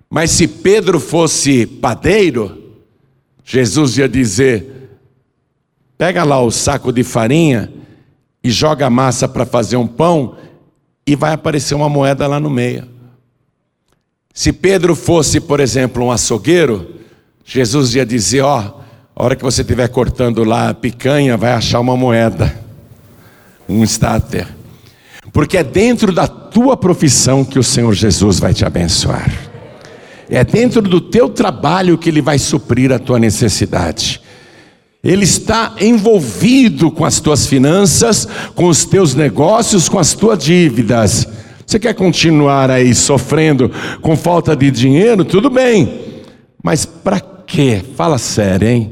[0.09, 2.75] Mas se Pedro fosse padeiro,
[3.43, 4.99] Jesus ia dizer:
[5.97, 7.71] pega lá o saco de farinha
[8.43, 10.35] e joga a massa para fazer um pão,
[11.05, 12.87] e vai aparecer uma moeda lá no meio.
[14.33, 16.95] Se Pedro fosse, por exemplo, um açougueiro,
[17.43, 18.81] Jesus ia dizer: ó,
[19.15, 22.57] a hora que você estiver cortando lá a picanha, vai achar uma moeda,
[23.67, 24.47] um estáter.
[25.33, 29.31] Porque é dentro da tua profissão que o Senhor Jesus vai te abençoar.
[30.29, 34.20] É dentro do teu trabalho que Ele vai suprir a tua necessidade.
[35.03, 41.27] Ele está envolvido com as tuas finanças, com os teus negócios, com as tuas dívidas.
[41.65, 45.25] Você quer continuar aí sofrendo com falta de dinheiro?
[45.25, 46.21] Tudo bem,
[46.63, 47.81] mas para quê?
[47.95, 48.91] Fala sério, hein?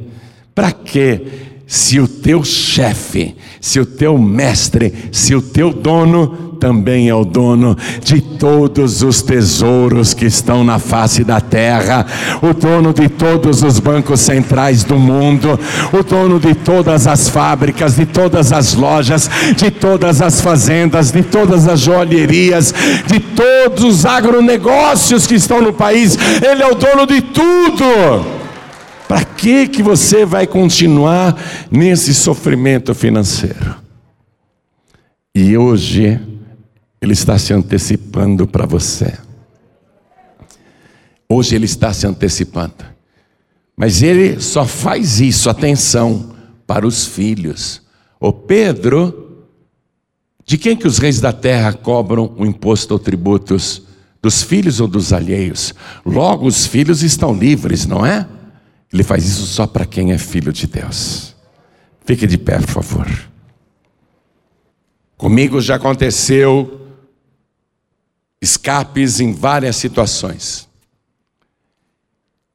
[0.56, 1.22] Para quê?
[1.68, 7.24] Se o teu chefe, se o teu mestre, se o teu dono também é o
[7.24, 12.06] dono de todos os tesouros que estão na face da terra,
[12.42, 15.58] o dono de todos os bancos centrais do mundo,
[15.94, 21.24] o dono de todas as fábricas, de todas as lojas, de todas as fazendas, de
[21.24, 22.74] todas as joalherias,
[23.08, 28.39] de todos os agronegócios que estão no país, ele é o dono de tudo.
[29.10, 31.36] Para que que você vai continuar
[31.72, 33.76] nesse sofrimento financeiro?
[35.34, 36.22] E hoje
[37.02, 39.18] ele está se antecipando para você.
[41.28, 42.86] Hoje ele está se antecipando.
[43.76, 46.36] Mas ele só faz isso, atenção,
[46.68, 47.82] para os filhos.
[48.20, 49.48] O Pedro,
[50.46, 53.82] de quem que os reis da terra cobram o imposto ou tributos?
[54.22, 55.74] Dos filhos ou dos alheios?
[56.06, 58.28] Logo os filhos estão livres, não é?
[58.92, 61.36] Ele faz isso só para quem é filho de Deus.
[62.06, 63.08] Fique de pé, por favor.
[65.16, 66.88] Comigo já aconteceu
[68.42, 70.68] escapes em várias situações.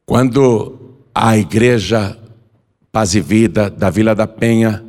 [0.06, 2.18] Quando a igreja
[2.90, 4.84] Paz e Vida da Vila da Penha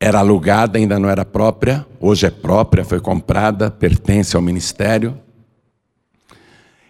[0.00, 5.18] era alugada, ainda não era própria, hoje é própria, foi comprada, pertence ao ministério.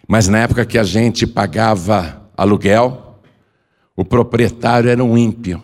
[0.06, 3.07] Mas na época que a gente pagava aluguel,
[3.98, 5.60] o proprietário era um ímpio.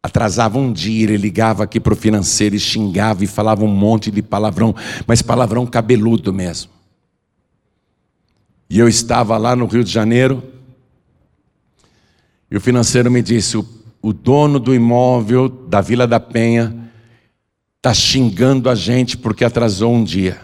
[0.00, 4.12] Atrasava um dia, ele ligava aqui para o financeiro e xingava e falava um monte
[4.12, 4.72] de palavrão,
[5.08, 6.70] mas palavrão cabeludo mesmo.
[8.70, 10.40] E eu estava lá no Rio de Janeiro,
[12.48, 13.66] e o financeiro me disse: o,
[14.00, 16.92] o dono do imóvel da Vila da Penha
[17.78, 20.40] está xingando a gente porque atrasou um dia.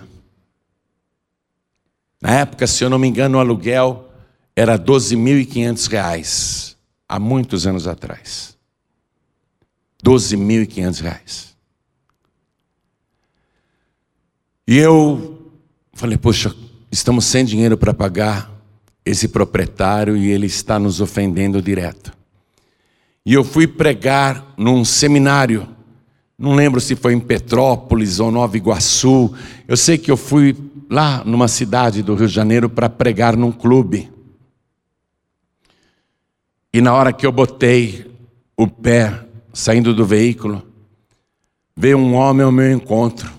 [2.20, 4.11] Na época, se eu não me engano, o aluguel
[4.54, 6.76] era 12.500 reais
[7.08, 8.56] há muitos anos atrás.
[10.04, 11.56] 12.500 reais.
[14.66, 15.50] E eu
[15.92, 16.54] falei, poxa,
[16.90, 18.50] estamos sem dinheiro para pagar
[19.04, 22.12] esse proprietário e ele está nos ofendendo direto.
[23.24, 25.68] E eu fui pregar num seminário,
[26.36, 29.32] não lembro se foi em Petrópolis ou Nova Iguaçu,
[29.66, 30.56] eu sei que eu fui
[30.90, 34.11] lá numa cidade do Rio de Janeiro para pregar num clube.
[36.72, 38.10] E na hora que eu botei
[38.56, 40.66] o pé saindo do veículo,
[41.76, 43.30] veio um homem ao meu encontro.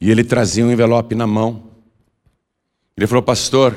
[0.00, 1.64] E ele trazia um envelope na mão.
[2.96, 3.74] Ele falou: Pastor,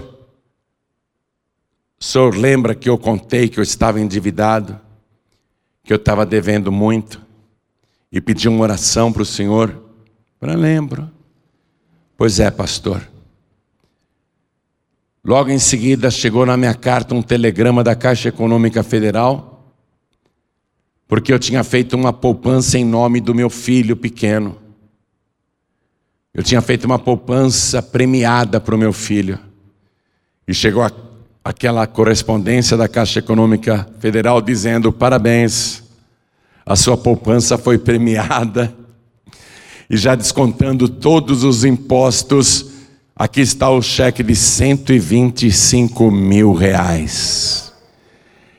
[1.99, 4.79] o senhor lembra que eu contei que eu estava endividado,
[5.83, 7.21] que eu estava devendo muito,
[8.11, 9.83] e pedi uma oração para o senhor?
[10.39, 11.09] Eu lembro.
[12.15, 13.12] Pois é, pastor.
[15.25, 19.73] Logo em seguida chegou na minha carta um telegrama da Caixa Econômica Federal,
[21.07, 24.57] porque eu tinha feito uma poupança em nome do meu filho pequeno.
[26.33, 29.39] Eu tinha feito uma poupança premiada para o meu filho.
[30.45, 30.91] E chegou a,
[31.41, 35.83] aquela correspondência da Caixa Econômica Federal dizendo: parabéns,
[36.65, 38.75] a sua poupança foi premiada.
[39.89, 42.72] E já descontando todos os impostos,
[43.15, 47.73] aqui está o cheque de 125 mil reais.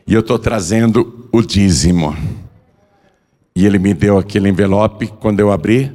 [0.07, 2.17] E eu estou trazendo o dízimo.
[3.57, 5.93] E ele me deu aquele envelope, quando eu abri,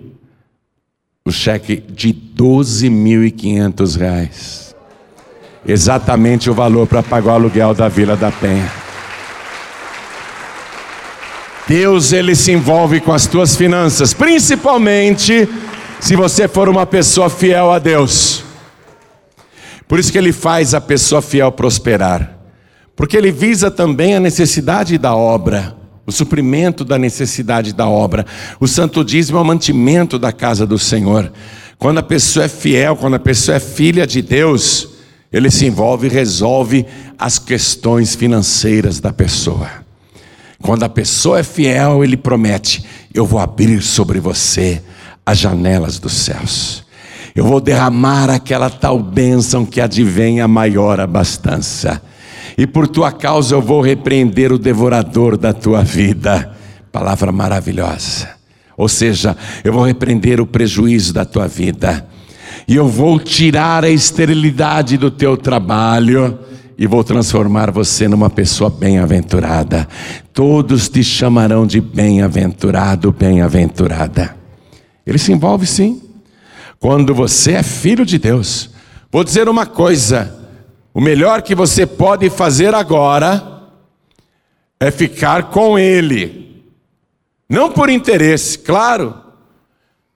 [1.25, 4.75] o cheque de 12.500 reais.
[5.67, 8.71] Exatamente o valor para pagar o aluguel da Vila da Penha.
[11.67, 15.47] Deus ele se envolve com as tuas finanças, principalmente
[15.99, 18.48] se você for uma pessoa fiel a Deus.
[19.89, 22.37] Por isso que ele faz a pessoa fiel prosperar.
[22.95, 25.75] Porque ele visa também a necessidade da obra,
[26.05, 28.23] o suprimento da necessidade da obra.
[28.59, 31.33] O santo dízimo é o mantimento da casa do Senhor.
[31.79, 34.89] Quando a pessoa é fiel, quando a pessoa é filha de Deus,
[35.33, 36.85] ele se envolve e resolve
[37.17, 39.71] as questões financeiras da pessoa.
[40.61, 44.83] Quando a pessoa é fiel, ele promete: Eu vou abrir sobre você
[45.25, 46.87] as janelas dos céus.
[47.39, 52.01] Eu vou derramar aquela tal bênção que advém a maior abastança.
[52.57, 56.53] E por tua causa eu vou repreender o devorador da tua vida.
[56.91, 58.27] Palavra maravilhosa.
[58.75, 62.05] Ou seja, eu vou repreender o prejuízo da tua vida.
[62.67, 66.37] E eu vou tirar a esterilidade do teu trabalho
[66.77, 69.87] e vou transformar você numa pessoa bem-aventurada.
[70.33, 74.35] Todos te chamarão de bem-aventurado, bem-aventurada.
[75.07, 76.08] Ele se envolve sim.
[76.79, 78.69] Quando você é filho de Deus,
[79.11, 80.35] vou dizer uma coisa:
[80.93, 83.63] o melhor que você pode fazer agora
[84.79, 86.63] é ficar com Ele,
[87.49, 89.13] não por interesse, claro,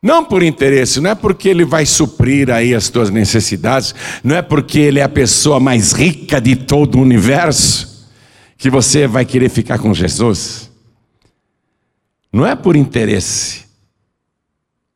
[0.04, 4.42] não por interesse, não é porque ele vai suprir aí as tuas necessidades, não é
[4.42, 8.10] porque ele é a pessoa mais rica de todo o universo,
[8.58, 10.70] que você vai querer ficar com Jesus.
[12.34, 13.63] Não é por interesse.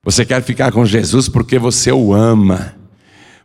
[0.03, 2.75] Você quer ficar com Jesus porque você o ama,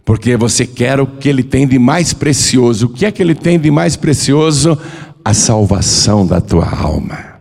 [0.04, 2.86] porque você quer o que ele tem de mais precioso.
[2.86, 4.78] O que é que ele tem de mais precioso?
[5.24, 7.32] A salvação da tua alma.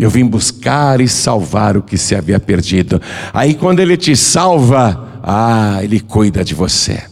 [0.00, 3.02] Eu vim buscar e salvar o que se havia perdido.
[3.34, 7.02] Aí, quando Ele te salva, ah, Ele cuida de você.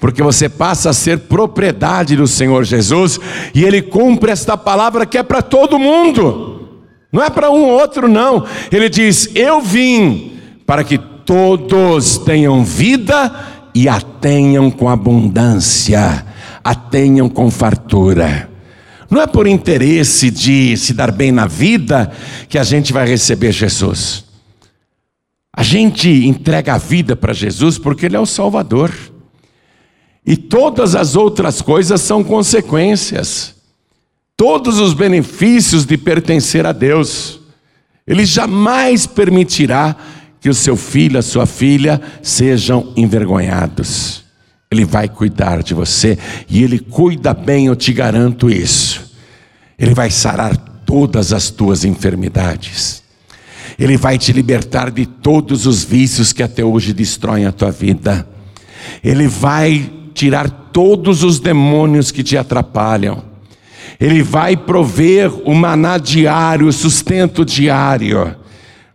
[0.00, 3.20] Porque você passa a ser propriedade do Senhor Jesus
[3.54, 6.55] e Ele cumpre esta palavra que é para todo mundo,
[7.12, 8.44] não é para um ou outro, não.
[8.70, 13.32] Ele diz: Eu vim para que todos tenham vida
[13.74, 16.26] e a tenham com abundância,
[16.62, 18.50] a tenham com fartura.
[19.10, 22.10] Não é por interesse de se dar bem na vida
[22.48, 24.24] que a gente vai receber Jesus.
[25.52, 28.92] A gente entrega a vida para Jesus porque Ele é o Salvador.
[30.24, 33.55] E todas as outras coisas são consequências.
[34.36, 37.40] Todos os benefícios de pertencer a Deus.
[38.06, 39.96] Ele jamais permitirá
[40.40, 44.24] que o seu filho, a sua filha sejam envergonhados.
[44.70, 46.18] Ele vai cuidar de você
[46.48, 49.12] e Ele cuida bem, eu te garanto isso.
[49.78, 53.02] Ele vai sarar todas as tuas enfermidades.
[53.78, 58.26] Ele vai te libertar de todos os vícios que até hoje destroem a tua vida.
[59.02, 63.35] Ele vai tirar todos os demônios que te atrapalham.
[63.98, 68.34] Ele vai prover o maná diário, o sustento diário.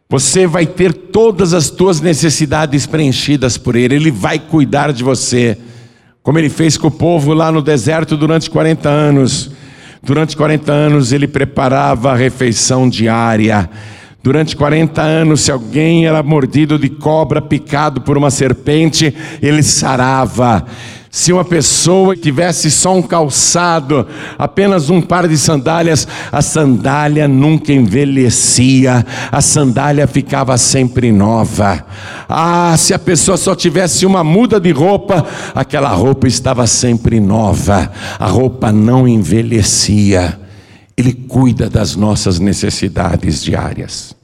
[0.10, 5.58] Você vai ter todas as tuas necessidades preenchidas por Ele, Ele vai cuidar de você,
[6.22, 9.52] como Ele fez com o povo lá no deserto durante 40 anos.
[10.04, 13.70] Durante 40 anos Ele preparava a refeição diária.
[14.24, 20.64] Durante 40 anos, se alguém era mordido de cobra, picado por uma serpente, ele sarava.
[21.12, 24.08] Se uma pessoa tivesse só um calçado,
[24.40, 31.86] apenas um par de sandálias, a sandália nunca envelhecia, a sandália ficava sempre nova.
[32.30, 37.92] Ah, se a pessoa só tivesse uma muda de roupa, aquela roupa estava sempre nova,
[38.18, 40.40] a roupa não envelhecia.
[40.96, 44.16] Ele cuida das nossas necessidades diárias.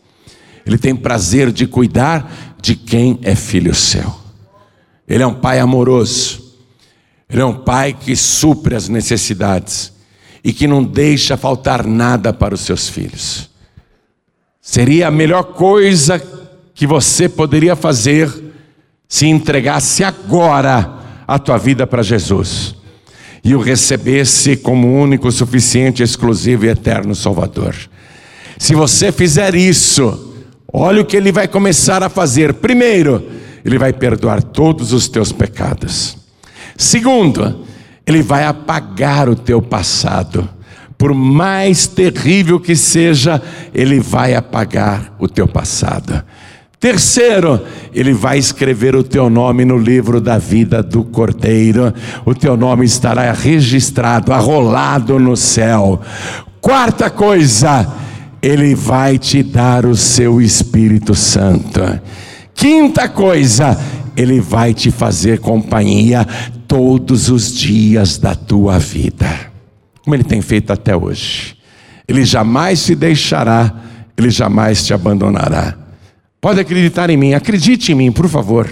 [0.66, 4.16] Ele tem prazer de cuidar de quem é filho seu.
[5.06, 6.47] Ele é um pai amoroso.
[7.30, 9.92] Ele é um pai que supre as necessidades
[10.44, 13.50] e que não deixa faltar nada para os seus filhos.
[14.62, 16.22] Seria a melhor coisa
[16.74, 18.32] que você poderia fazer
[19.08, 22.76] se entregasse agora a tua vida para Jesus
[23.44, 27.76] e o recebesse como único, suficiente, exclusivo e eterno Salvador.
[28.58, 30.36] Se você fizer isso,
[30.72, 32.56] olha o que ele vai começar a fazer.
[32.56, 33.26] Primeiro,
[33.64, 36.18] ele vai perdoar todos os teus pecados.
[36.78, 37.66] Segundo,
[38.06, 40.48] ele vai apagar o teu passado.
[40.98, 43.42] Por mais terrível que seja,
[43.74, 46.24] ele vai apagar o teu passado.
[46.80, 47.60] Terceiro,
[47.92, 51.92] ele vai escrever o teu nome no livro da vida do Cordeiro.
[52.24, 56.00] O teu nome estará registrado, arrolado no céu.
[56.62, 57.88] Quarta coisa,
[58.42, 61.82] ele vai te dar o seu Espírito Santo.
[62.54, 63.78] Quinta coisa,
[64.18, 66.26] ele vai te fazer companhia
[66.68, 69.30] todos os dias da tua vida,
[70.04, 71.56] como ele tem feito até hoje.
[72.08, 73.74] Ele jamais te deixará,
[74.18, 75.78] ele jamais te abandonará.
[76.42, 78.68] Pode acreditar em mim, acredite em mim, por favor.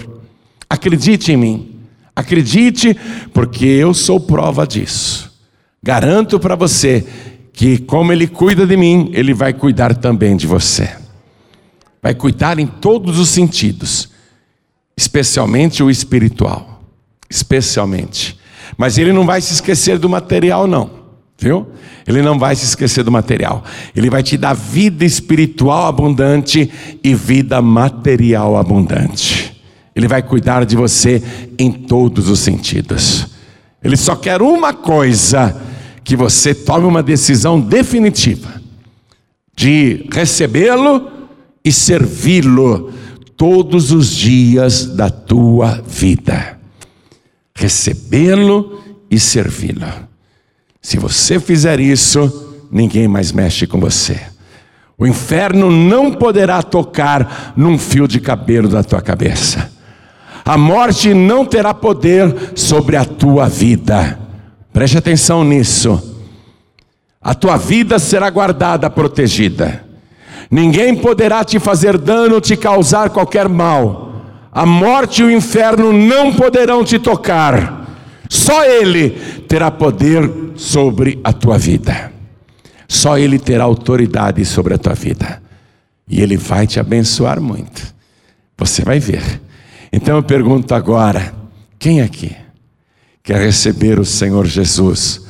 [0.68, 1.72] Acredite em mim.
[2.14, 2.96] Acredite,
[3.32, 5.30] porque eu sou prova disso.
[5.82, 7.06] Garanto para você
[7.52, 10.90] que, como Ele cuida de mim, Ele vai cuidar também de você.
[12.02, 14.08] Vai cuidar em todos os sentidos,
[14.96, 16.82] especialmente o espiritual.
[17.28, 18.38] Especialmente.
[18.76, 20.90] Mas Ele não vai se esquecer do material, não.
[21.38, 21.66] Viu?
[22.06, 23.62] Ele não vai se esquecer do material.
[23.94, 26.70] Ele vai te dar vida espiritual abundante
[27.02, 29.60] e vida material abundante.
[29.94, 31.22] Ele vai cuidar de você
[31.58, 33.26] em todos os sentidos.
[33.82, 35.60] Ele só quer uma coisa:
[36.04, 38.62] que você tome uma decisão definitiva
[39.56, 41.10] de recebê-lo
[41.64, 42.92] e servi-lo
[43.36, 46.58] todos os dias da tua vida.
[47.54, 49.86] Recebê-lo e servi-lo.
[50.80, 54.20] Se você fizer isso, ninguém mais mexe com você.
[54.98, 59.70] O inferno não poderá tocar num fio de cabelo da tua cabeça.
[60.44, 64.18] A morte não terá poder sobre a tua vida.
[64.72, 66.16] Preste atenção nisso.
[67.20, 69.85] A tua vida será guardada, protegida.
[70.50, 74.14] Ninguém poderá te fazer dano, te causar qualquer mal.
[74.52, 77.86] A morte e o inferno não poderão te tocar.
[78.28, 79.10] Só Ele
[79.48, 82.12] terá poder sobre a tua vida.
[82.88, 85.42] Só Ele terá autoridade sobre a tua vida.
[86.08, 87.94] E Ele vai te abençoar muito.
[88.56, 89.40] Você vai ver.
[89.92, 91.34] Então eu pergunto agora:
[91.78, 92.34] quem aqui
[93.22, 95.25] quer receber o Senhor Jesus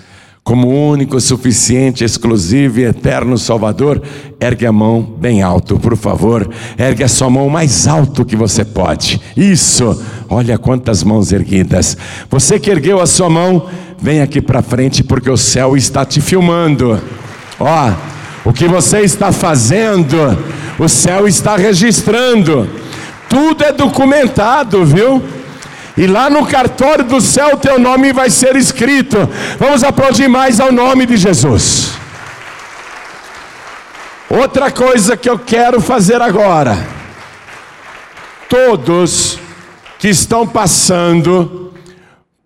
[0.46, 4.00] como único, suficiente, exclusivo e eterno Salvador,
[4.38, 6.48] ergue a mão bem alto, por favor.
[6.78, 9.20] Ergue a sua mão mais alto que você pode.
[9.36, 10.00] Isso.
[10.28, 11.96] Olha quantas mãos erguidas.
[12.30, 13.66] Você que ergueu a sua mão,
[14.00, 16.96] vem aqui para frente porque o céu está te filmando.
[17.58, 17.92] Ó,
[18.44, 20.16] o que você está fazendo,
[20.78, 22.70] o céu está registrando.
[23.28, 25.20] Tudo é documentado, viu?
[25.96, 29.16] E lá no cartório do céu teu nome vai ser escrito.
[29.58, 31.92] Vamos aplaudir mais ao nome de Jesus.
[34.28, 36.76] Outra coisa que eu quero fazer agora.
[38.48, 39.38] Todos
[39.98, 41.72] que estão passando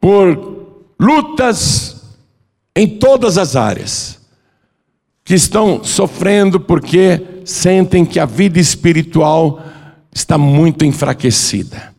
[0.01, 0.61] por
[0.98, 2.03] lutas
[2.76, 4.18] em todas as áreas,
[5.24, 9.61] que estão sofrendo porque sentem que a vida espiritual
[10.14, 11.94] está muito enfraquecida.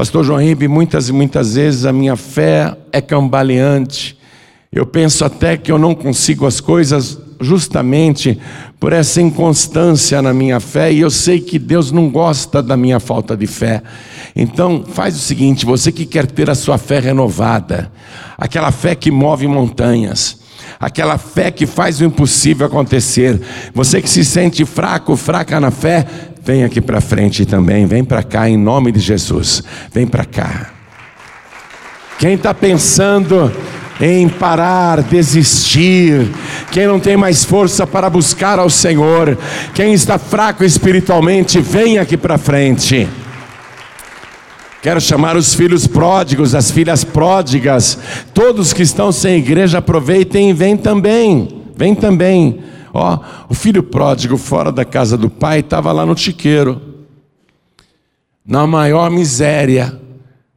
[0.00, 4.18] Pastor João Ribe, muitas e muitas vezes a minha fé é cambaleante.
[4.72, 8.40] Eu penso até que eu não consigo as coisas justamente
[8.80, 12.98] por essa inconstância na minha fé, e eu sei que Deus não gosta da minha
[12.98, 13.82] falta de fé.
[14.34, 17.92] Então, faz o seguinte: você que quer ter a sua fé renovada,
[18.38, 20.39] aquela fé que move montanhas,
[20.78, 23.40] aquela fé que faz o impossível acontecer,
[23.74, 26.06] você que se sente fraco, fraca na fé,
[26.42, 29.62] Vem aqui para frente também, vem para cá em nome de Jesus.
[29.92, 30.70] Vem para cá.
[32.18, 33.52] Quem está pensando
[34.00, 36.26] em parar, desistir,
[36.70, 39.36] quem não tem mais força para buscar ao Senhor,
[39.74, 43.06] quem está fraco espiritualmente, vem aqui para frente.
[44.82, 47.98] Quero chamar os filhos pródigos, as filhas pródigas,
[48.32, 51.62] todos que estão sem igreja, aproveitem e vem também.
[51.76, 52.62] Vem também.
[52.92, 53.18] Ó,
[53.48, 56.80] o filho pródigo fora da casa do pai estava lá no chiqueiro,
[58.44, 60.00] na maior miséria,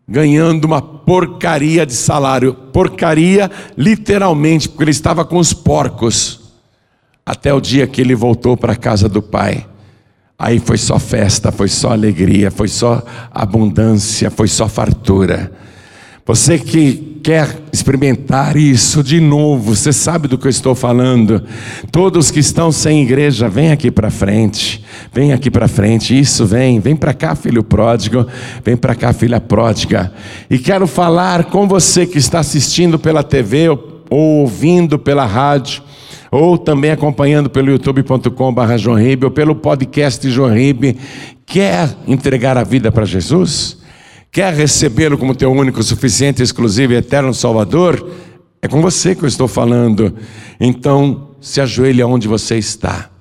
[0.07, 2.53] ganhando uma porcaria de salário.
[2.53, 6.39] Porcaria, literalmente, porque ele estava com os porcos.
[7.25, 9.65] Até o dia que ele voltou para a casa do pai.
[10.37, 15.51] Aí foi só festa, foi só alegria, foi só abundância, foi só fartura.
[16.25, 21.43] Você que quer experimentar isso de novo, você sabe do que eu estou falando.
[21.91, 24.83] Todos que estão sem igreja, vem aqui para frente.
[25.13, 26.17] Vem aqui para frente.
[26.17, 26.79] Isso, vem.
[26.79, 28.25] Vem para cá, filho pródigo.
[28.63, 30.13] Vem para cá, filha pródiga.
[30.49, 35.83] E quero falar com você que está assistindo pela TV ou ouvindo pela rádio
[36.33, 38.71] ou também acompanhando pelo youtube.com.br
[39.23, 40.97] ou pelo podcast Jorribe,
[41.45, 43.77] quer entregar a vida para Jesus?
[44.31, 48.09] Quer recebê-lo como teu único, suficiente, exclusivo e eterno Salvador?
[48.63, 50.15] É com você que eu estou falando.
[50.59, 53.11] Então, se ajoelhe onde você está.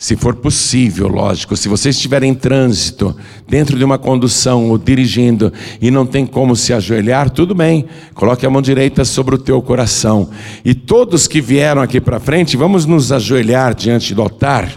[0.00, 3.14] Se for possível, lógico, se você estiver em trânsito,
[3.46, 7.84] dentro de uma condução ou dirigindo e não tem como se ajoelhar, tudo bem,
[8.14, 10.30] coloque a mão direita sobre o teu coração.
[10.64, 14.72] E todos que vieram aqui para frente, vamos nos ajoelhar diante do altar.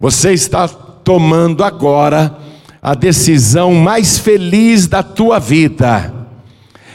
[0.00, 2.34] Você está tomando agora
[2.80, 6.10] a decisão mais feliz da tua vida.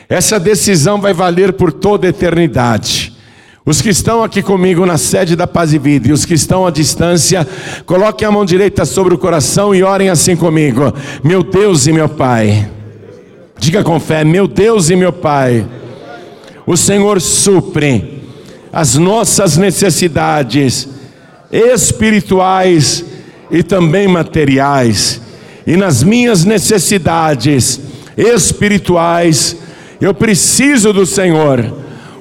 [0.09, 3.15] Essa decisão vai valer por toda a eternidade.
[3.67, 6.65] Os que estão aqui comigo na sede da Paz e Vida e os que estão
[6.65, 7.45] à distância,
[7.85, 12.07] coloquem a mão direita sobre o coração e orem assim comigo: Meu Deus e meu
[12.07, 12.71] Pai.
[13.59, 15.67] Diga com fé: Meu Deus e meu Pai.
[16.65, 18.23] O Senhor supre
[18.71, 20.87] as nossas necessidades
[21.51, 23.03] espirituais
[23.51, 25.21] e também materiais
[25.67, 27.81] e nas minhas necessidades
[28.15, 29.57] espirituais,
[29.99, 31.73] eu preciso do Senhor,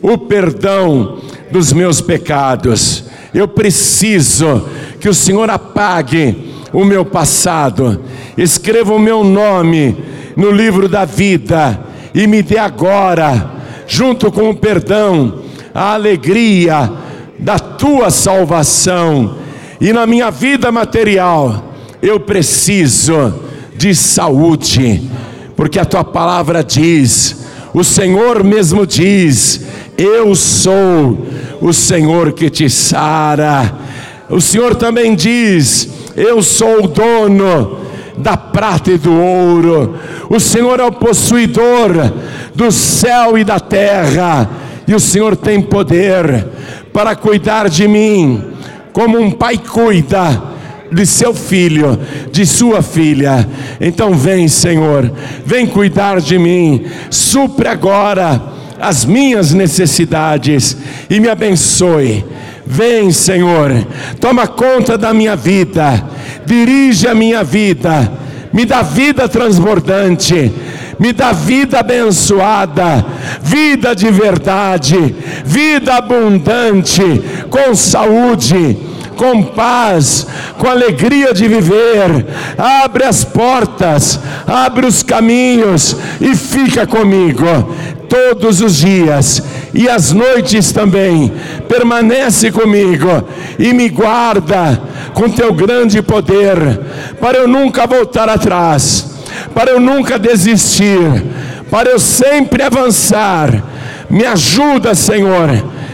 [0.03, 1.19] o perdão
[1.51, 3.05] dos meus pecados.
[3.33, 4.69] Eu preciso
[5.01, 8.03] que o Senhor apague o meu passado,
[8.37, 9.97] escreva o meu nome
[10.37, 11.81] no livro da vida
[12.15, 13.51] e me dê agora,
[13.87, 15.43] junto com o perdão,
[15.75, 16.91] a alegria
[17.39, 19.37] da tua salvação
[19.81, 23.35] e na minha vida material eu preciso
[23.77, 25.03] de saúde,
[25.55, 27.45] porque a tua palavra diz,
[27.75, 29.67] o Senhor mesmo diz:
[29.99, 31.27] Eu sou
[31.61, 33.75] o Senhor que te sara.
[34.29, 37.79] O Senhor também diz: Eu sou o dono
[38.17, 39.99] da prata e do ouro.
[40.29, 42.13] O Senhor é o possuidor
[42.55, 44.49] do céu e da terra.
[44.89, 46.47] E o Senhor tem poder
[46.93, 48.43] para cuidar de mim,
[48.93, 50.55] como um pai cuida
[50.91, 51.99] de seu filho,
[52.31, 53.47] de sua filha.
[53.81, 55.11] Então vem, Senhor,
[55.45, 60.77] vem cuidar de mim, supre agora as minhas necessidades
[61.09, 62.24] e me abençoe.
[62.66, 63.70] Vem, Senhor,
[64.20, 66.05] toma conta da minha vida,
[66.45, 68.11] dirige a minha vida,
[68.53, 70.53] me dá vida transbordante,
[70.99, 73.07] me dá vida abençoada,
[73.41, 75.14] vida de verdade,
[75.45, 77.03] vida abundante,
[77.49, 78.77] com saúde
[79.16, 80.27] com paz,
[80.59, 82.27] com alegria de viver.
[82.59, 87.45] Abre as portas, abre os caminhos e fica comigo
[88.09, 89.43] todos os dias
[89.75, 91.33] e as noites também.
[91.69, 93.27] Permanece comigo
[93.59, 94.81] e me guarda
[95.15, 96.57] com teu grande poder,
[97.21, 99.17] para eu nunca voltar atrás,
[99.55, 101.25] para eu nunca desistir,
[101.71, 103.63] para eu sempre avançar.
[104.09, 105.51] Me ajuda, Senhor.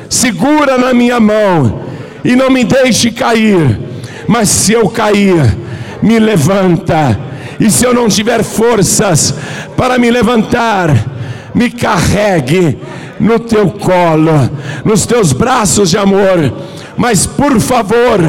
[0.08, 1.82] Segura na minha mão
[2.24, 3.78] e não me deixe cair.
[4.26, 5.56] Mas se eu cair,
[6.02, 7.18] me levanta.
[7.58, 9.34] E se eu não tiver forças
[9.76, 11.11] para me levantar,
[11.54, 12.78] me carregue
[13.18, 14.50] no teu colo,
[14.84, 16.52] nos teus braços de amor.
[16.96, 18.20] Mas por favor,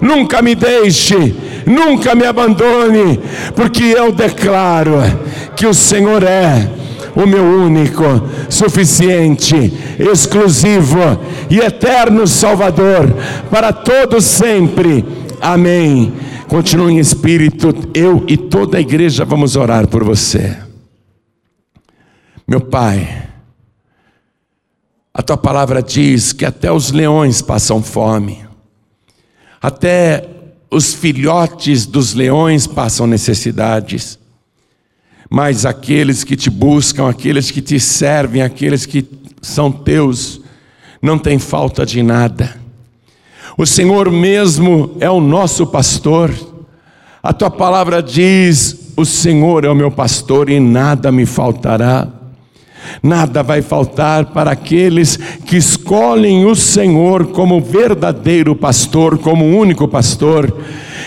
[0.00, 1.34] nunca me deixe,
[1.66, 3.20] nunca me abandone,
[3.54, 5.02] porque eu declaro
[5.56, 6.68] que o Senhor é
[7.14, 8.02] o meu único,
[8.48, 11.18] suficiente, exclusivo
[11.48, 13.14] e eterno Salvador
[13.50, 15.04] para todos sempre.
[15.40, 16.12] Amém.
[16.48, 20.63] Continue em espírito, eu e toda a igreja vamos orar por você.
[22.46, 23.28] Meu Pai,
[25.12, 28.46] a tua palavra diz que até os leões passam fome,
[29.60, 30.28] até
[30.70, 34.18] os filhotes dos leões passam necessidades
[35.34, 39.04] mas aqueles que te buscam, aqueles que te servem, aqueles que
[39.42, 40.40] são teus,
[41.02, 42.56] não tem falta de nada.
[43.58, 46.32] O Senhor mesmo é o nosso pastor.
[47.20, 52.06] A tua palavra diz: O Senhor é o meu pastor e nada me faltará.
[53.02, 55.16] Nada vai faltar para aqueles
[55.46, 60.56] que escolhem o Senhor como verdadeiro pastor, como único pastor.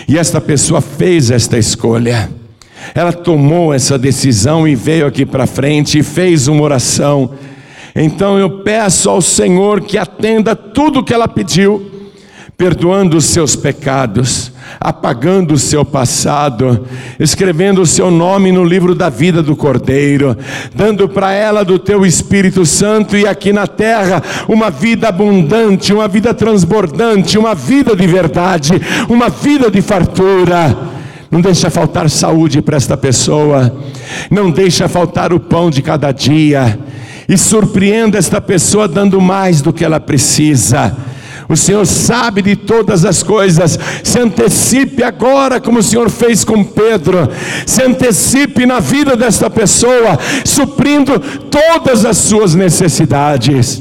[0.06, 2.30] E esta pessoa fez esta escolha.
[2.94, 7.30] Ela tomou essa decisão e veio aqui para frente e fez uma oração.
[7.94, 11.90] Então eu peço ao Senhor que atenda tudo o que ela pediu,
[12.56, 16.86] perdoando os seus pecados, apagando o seu passado,
[17.18, 20.36] escrevendo o seu nome no livro da vida do Cordeiro,
[20.74, 26.08] dando para ela do teu Espírito Santo e aqui na terra uma vida abundante, uma
[26.08, 28.72] vida transbordante, uma vida de verdade,
[29.08, 30.76] uma vida de fartura.
[31.30, 33.76] Não deixa faltar saúde para esta pessoa,
[34.30, 36.78] não deixa faltar o pão de cada dia,
[37.28, 40.96] e surpreenda esta pessoa dando mais do que ela precisa
[41.48, 43.78] o Senhor sabe de todas as coisas.
[44.04, 47.28] Se antecipe agora, como o Senhor fez com Pedro.
[47.66, 53.80] Se antecipe na vida desta pessoa, suprindo todas as suas necessidades.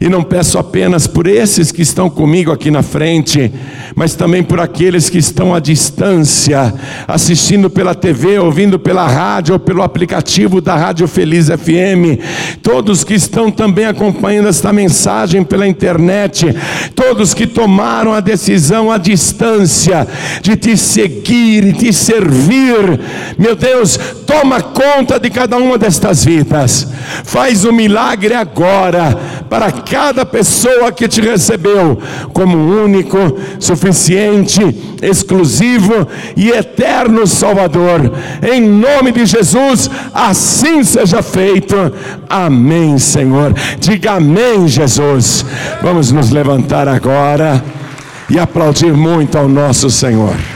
[0.00, 3.50] E não peço apenas por esses que estão comigo aqui na frente,
[3.94, 6.74] mas também por aqueles que estão à distância,
[7.08, 12.20] assistindo pela TV, ouvindo pela rádio ou pelo aplicativo da Rádio Feliz FM,
[12.62, 16.54] todos que estão também acompanhando esta mensagem pela internet,
[16.94, 20.06] todos que tomaram a decisão à distância
[20.42, 23.00] de te seguir e te servir,
[23.38, 26.86] meu Deus, toma conta de cada uma destas vidas,
[27.24, 29.16] faz o um milagre agora
[29.48, 31.98] para cada pessoa que te recebeu
[32.32, 33.16] como único,
[33.58, 34.60] suficiente,
[35.00, 36.06] exclusivo
[36.36, 38.12] e eterno Salvador.
[38.42, 41.76] Em nome de Jesus, assim seja feito.
[42.28, 43.54] Amém, Senhor.
[43.78, 45.44] Diga amém, Jesus.
[45.80, 47.62] Vamos nos levantar agora
[48.28, 50.55] e aplaudir muito ao nosso Senhor.